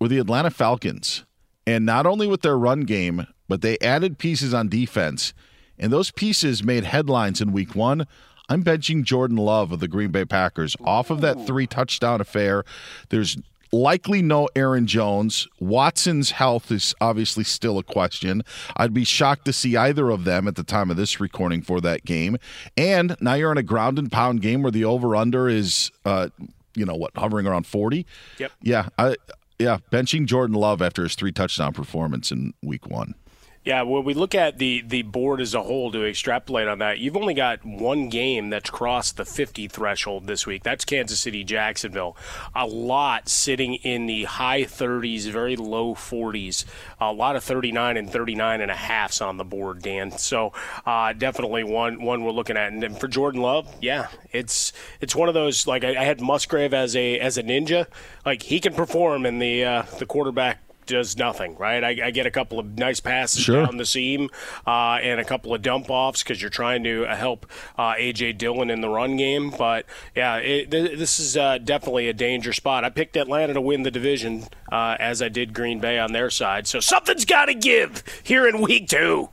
were 0.00 0.08
the 0.08 0.18
Atlanta 0.18 0.50
Falcons. 0.50 1.24
And 1.66 1.86
not 1.86 2.06
only 2.06 2.26
with 2.26 2.42
their 2.42 2.58
run 2.58 2.80
game, 2.80 3.26
but 3.48 3.62
they 3.62 3.78
added 3.78 4.18
pieces 4.18 4.54
on 4.54 4.68
defense. 4.68 5.34
And 5.78 5.92
those 5.92 6.10
pieces 6.10 6.64
made 6.64 6.84
headlines 6.84 7.40
in 7.40 7.52
week 7.52 7.74
one. 7.74 8.06
I'm 8.48 8.64
benching 8.64 9.04
Jordan 9.04 9.36
Love 9.36 9.70
of 9.70 9.80
the 9.80 9.88
Green 9.88 10.10
Bay 10.10 10.24
Packers 10.24 10.76
off 10.84 11.10
of 11.10 11.20
that 11.20 11.46
three 11.46 11.66
touchdown 11.66 12.20
affair. 12.20 12.64
There's 13.10 13.36
likely 13.72 14.22
no 14.22 14.48
Aaron 14.56 14.86
Jones. 14.86 15.48
Watson's 15.60 16.32
health 16.32 16.70
is 16.70 16.94
obviously 17.00 17.44
still 17.44 17.78
a 17.78 17.82
question. 17.82 18.42
I'd 18.76 18.94
be 18.94 19.04
shocked 19.04 19.44
to 19.46 19.52
see 19.52 19.76
either 19.76 20.10
of 20.10 20.24
them 20.24 20.48
at 20.48 20.56
the 20.56 20.62
time 20.62 20.90
of 20.90 20.96
this 20.96 21.20
recording 21.20 21.62
for 21.62 21.80
that 21.80 22.04
game. 22.04 22.36
And 22.76 23.16
now 23.20 23.34
you're 23.34 23.52
in 23.52 23.58
a 23.58 23.62
ground 23.62 23.98
and 23.98 24.10
pound 24.10 24.42
game 24.42 24.62
where 24.62 24.72
the 24.72 24.84
over 24.84 25.14
under 25.16 25.48
is, 25.48 25.90
uh, 26.04 26.28
you 26.74 26.84
know 26.84 26.94
what, 26.94 27.12
hovering 27.16 27.46
around 27.46 27.66
40. 27.66 28.06
Yep. 28.38 28.52
Yeah. 28.62 28.88
I, 28.98 29.16
yeah. 29.58 29.78
Benching 29.90 30.26
Jordan 30.26 30.56
Love 30.56 30.82
after 30.82 31.02
his 31.02 31.14
three 31.14 31.32
touchdown 31.32 31.72
performance 31.72 32.30
in 32.30 32.54
week 32.62 32.86
one. 32.88 33.14
Yeah, 33.62 33.82
when 33.82 34.04
we 34.04 34.14
look 34.14 34.34
at 34.34 34.56
the, 34.56 34.82
the 34.86 35.02
board 35.02 35.38
as 35.38 35.54
a 35.54 35.62
whole 35.62 35.92
to 35.92 36.02
extrapolate 36.06 36.66
on 36.66 36.78
that, 36.78 36.98
you've 36.98 37.16
only 37.16 37.34
got 37.34 37.62
one 37.62 38.08
game 38.08 38.48
that's 38.48 38.70
crossed 38.70 39.18
the 39.18 39.26
50 39.26 39.68
threshold 39.68 40.26
this 40.26 40.46
week. 40.46 40.62
That's 40.62 40.86
Kansas 40.86 41.20
City 41.20 41.44
Jacksonville. 41.44 42.16
A 42.54 42.66
lot 42.66 43.28
sitting 43.28 43.74
in 43.74 44.06
the 44.06 44.24
high 44.24 44.62
30s, 44.62 45.30
very 45.30 45.56
low 45.56 45.94
40s. 45.94 46.64
A 47.02 47.12
lot 47.12 47.36
of 47.36 47.44
39 47.44 47.98
and 47.98 48.10
39 48.10 48.62
and 48.62 48.70
a 48.70 48.74
halfs 48.74 49.20
on 49.20 49.36
the 49.36 49.44
board, 49.44 49.82
Dan. 49.82 50.10
So 50.12 50.54
uh, 50.86 51.12
definitely 51.12 51.62
one 51.62 52.02
one 52.02 52.24
we're 52.24 52.30
looking 52.30 52.56
at. 52.56 52.72
And 52.72 52.82
then 52.82 52.94
for 52.94 53.08
Jordan 53.08 53.42
Love, 53.42 53.68
yeah, 53.82 54.08
it's 54.32 54.72
it's 55.02 55.14
one 55.14 55.28
of 55.28 55.34
those 55.34 55.66
like 55.66 55.84
I, 55.84 56.00
I 56.00 56.04
had 56.04 56.22
Musgrave 56.22 56.72
as 56.72 56.96
a 56.96 57.18
as 57.20 57.36
a 57.36 57.42
ninja. 57.42 57.86
Like 58.24 58.42
he 58.42 58.58
can 58.58 58.72
perform, 58.72 59.26
in 59.26 59.38
the 59.38 59.64
uh, 59.64 59.82
the 59.98 60.06
quarterback 60.06 60.60
does 60.90 61.16
nothing, 61.16 61.56
right? 61.56 61.82
I, 61.82 62.06
I, 62.06 62.10
get 62.10 62.26
a 62.26 62.30
couple 62.30 62.58
of 62.58 62.78
nice 62.78 63.00
passes 63.00 63.42
sure. 63.42 63.64
down 63.64 63.76
the 63.76 63.86
seam 63.86 64.28
uh, 64.66 64.98
and 65.00 65.20
a 65.20 65.24
couple 65.24 65.54
of 65.54 65.62
dump 65.62 65.88
offs 65.88 66.22
because 66.22 66.42
you're 66.42 66.50
trying 66.50 66.82
to 66.84 67.06
uh, 67.06 67.14
help 67.14 67.46
uh, 67.78 67.94
AJ 67.94 68.38
Dillon 68.38 68.70
in 68.70 68.80
the 68.80 68.88
run 68.88 69.16
game. 69.16 69.50
But 69.50 69.86
yeah, 70.14 70.36
it, 70.36 70.70
th- 70.70 70.98
this 70.98 71.20
is 71.20 71.36
uh, 71.36 71.58
definitely 71.58 72.08
a 72.08 72.12
danger 72.12 72.52
spot. 72.52 72.84
I 72.84 72.90
picked 72.90 73.16
Atlanta 73.16 73.54
to 73.54 73.60
win 73.60 73.84
the 73.84 73.90
division 73.90 74.44
uh, 74.70 74.96
as 74.98 75.22
I 75.22 75.28
did 75.28 75.54
Green 75.54 75.80
Bay 75.80 75.98
on 75.98 76.12
their 76.12 76.30
side, 76.30 76.66
so 76.66 76.80
something's 76.80 77.24
got 77.24 77.46
to 77.46 77.54
give 77.54 78.02
here 78.24 78.46
in 78.46 78.60
week 78.60 78.88
two. 78.88 79.30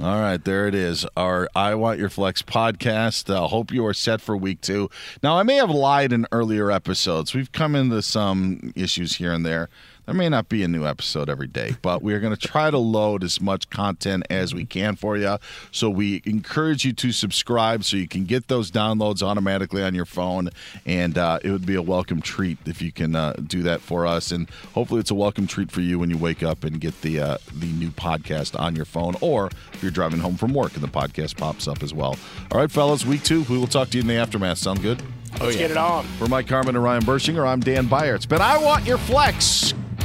All 0.00 0.20
right, 0.20 0.42
there 0.42 0.68
it 0.68 0.76
is. 0.76 1.04
Our 1.16 1.48
I 1.56 1.74
Want 1.74 1.98
Your 1.98 2.08
Flex 2.08 2.40
podcast. 2.40 3.34
Uh, 3.34 3.48
hope 3.48 3.72
you 3.72 3.84
are 3.84 3.94
set 3.94 4.20
for 4.20 4.36
week 4.36 4.60
two. 4.60 4.88
Now, 5.24 5.36
I 5.36 5.42
may 5.42 5.56
have 5.56 5.70
lied 5.70 6.12
in 6.12 6.24
earlier 6.30 6.70
episodes. 6.70 7.34
We've 7.34 7.50
come 7.50 7.74
into 7.74 8.00
some 8.02 8.72
issues 8.76 9.16
here 9.16 9.32
and 9.32 9.44
there. 9.44 9.68
There 10.08 10.14
may 10.14 10.30
not 10.30 10.48
be 10.48 10.62
a 10.62 10.68
new 10.68 10.86
episode 10.86 11.28
every 11.28 11.48
day, 11.48 11.76
but 11.82 12.02
we 12.02 12.14
are 12.14 12.18
going 12.18 12.34
to 12.34 12.40
try 12.40 12.70
to 12.70 12.78
load 12.78 13.22
as 13.22 13.42
much 13.42 13.68
content 13.68 14.24
as 14.30 14.54
we 14.54 14.64
can 14.64 14.96
for 14.96 15.18
you. 15.18 15.36
So 15.70 15.90
we 15.90 16.22
encourage 16.24 16.86
you 16.86 16.94
to 16.94 17.12
subscribe 17.12 17.84
so 17.84 17.98
you 17.98 18.08
can 18.08 18.24
get 18.24 18.48
those 18.48 18.70
downloads 18.70 19.22
automatically 19.22 19.82
on 19.82 19.94
your 19.94 20.06
phone. 20.06 20.48
And 20.86 21.18
uh, 21.18 21.40
it 21.44 21.50
would 21.50 21.66
be 21.66 21.74
a 21.74 21.82
welcome 21.82 22.22
treat 22.22 22.56
if 22.64 22.80
you 22.80 22.90
can 22.90 23.14
uh, 23.14 23.34
do 23.34 23.62
that 23.64 23.82
for 23.82 24.06
us. 24.06 24.32
And 24.32 24.48
hopefully, 24.72 25.00
it's 25.00 25.10
a 25.10 25.14
welcome 25.14 25.46
treat 25.46 25.70
for 25.70 25.82
you 25.82 25.98
when 25.98 26.08
you 26.08 26.16
wake 26.16 26.42
up 26.42 26.64
and 26.64 26.80
get 26.80 26.98
the 27.02 27.20
uh, 27.20 27.38
the 27.52 27.66
new 27.66 27.90
podcast 27.90 28.58
on 28.58 28.74
your 28.74 28.86
phone, 28.86 29.14
or 29.20 29.50
if 29.74 29.82
you're 29.82 29.92
driving 29.92 30.20
home 30.20 30.38
from 30.38 30.54
work 30.54 30.72
and 30.72 30.82
the 30.82 30.88
podcast 30.88 31.36
pops 31.36 31.68
up 31.68 31.82
as 31.82 31.92
well. 31.92 32.16
All 32.50 32.58
right, 32.58 32.70
fellas, 32.70 33.04
week 33.04 33.24
two. 33.24 33.42
We 33.42 33.58
will 33.58 33.66
talk 33.66 33.90
to 33.90 33.98
you 33.98 34.00
in 34.00 34.06
the 34.06 34.16
aftermath. 34.16 34.56
Sound 34.56 34.80
good? 34.80 35.02
Let's 35.38 35.56
get 35.56 35.70
it 35.70 35.76
on. 35.76 36.06
For 36.16 36.28
Mike 36.28 36.48
Harmon 36.48 36.76
and 36.76 36.82
Ryan 36.82 37.02
Burschinger, 37.02 37.46
I'm 37.46 37.60
Dan 37.60 37.88
Beyer. 37.88 38.14
It's 38.14 38.24
been 38.24 38.40
I 38.40 38.56
Want 38.56 38.86
Your 38.86 38.96
Flex. 38.96 39.74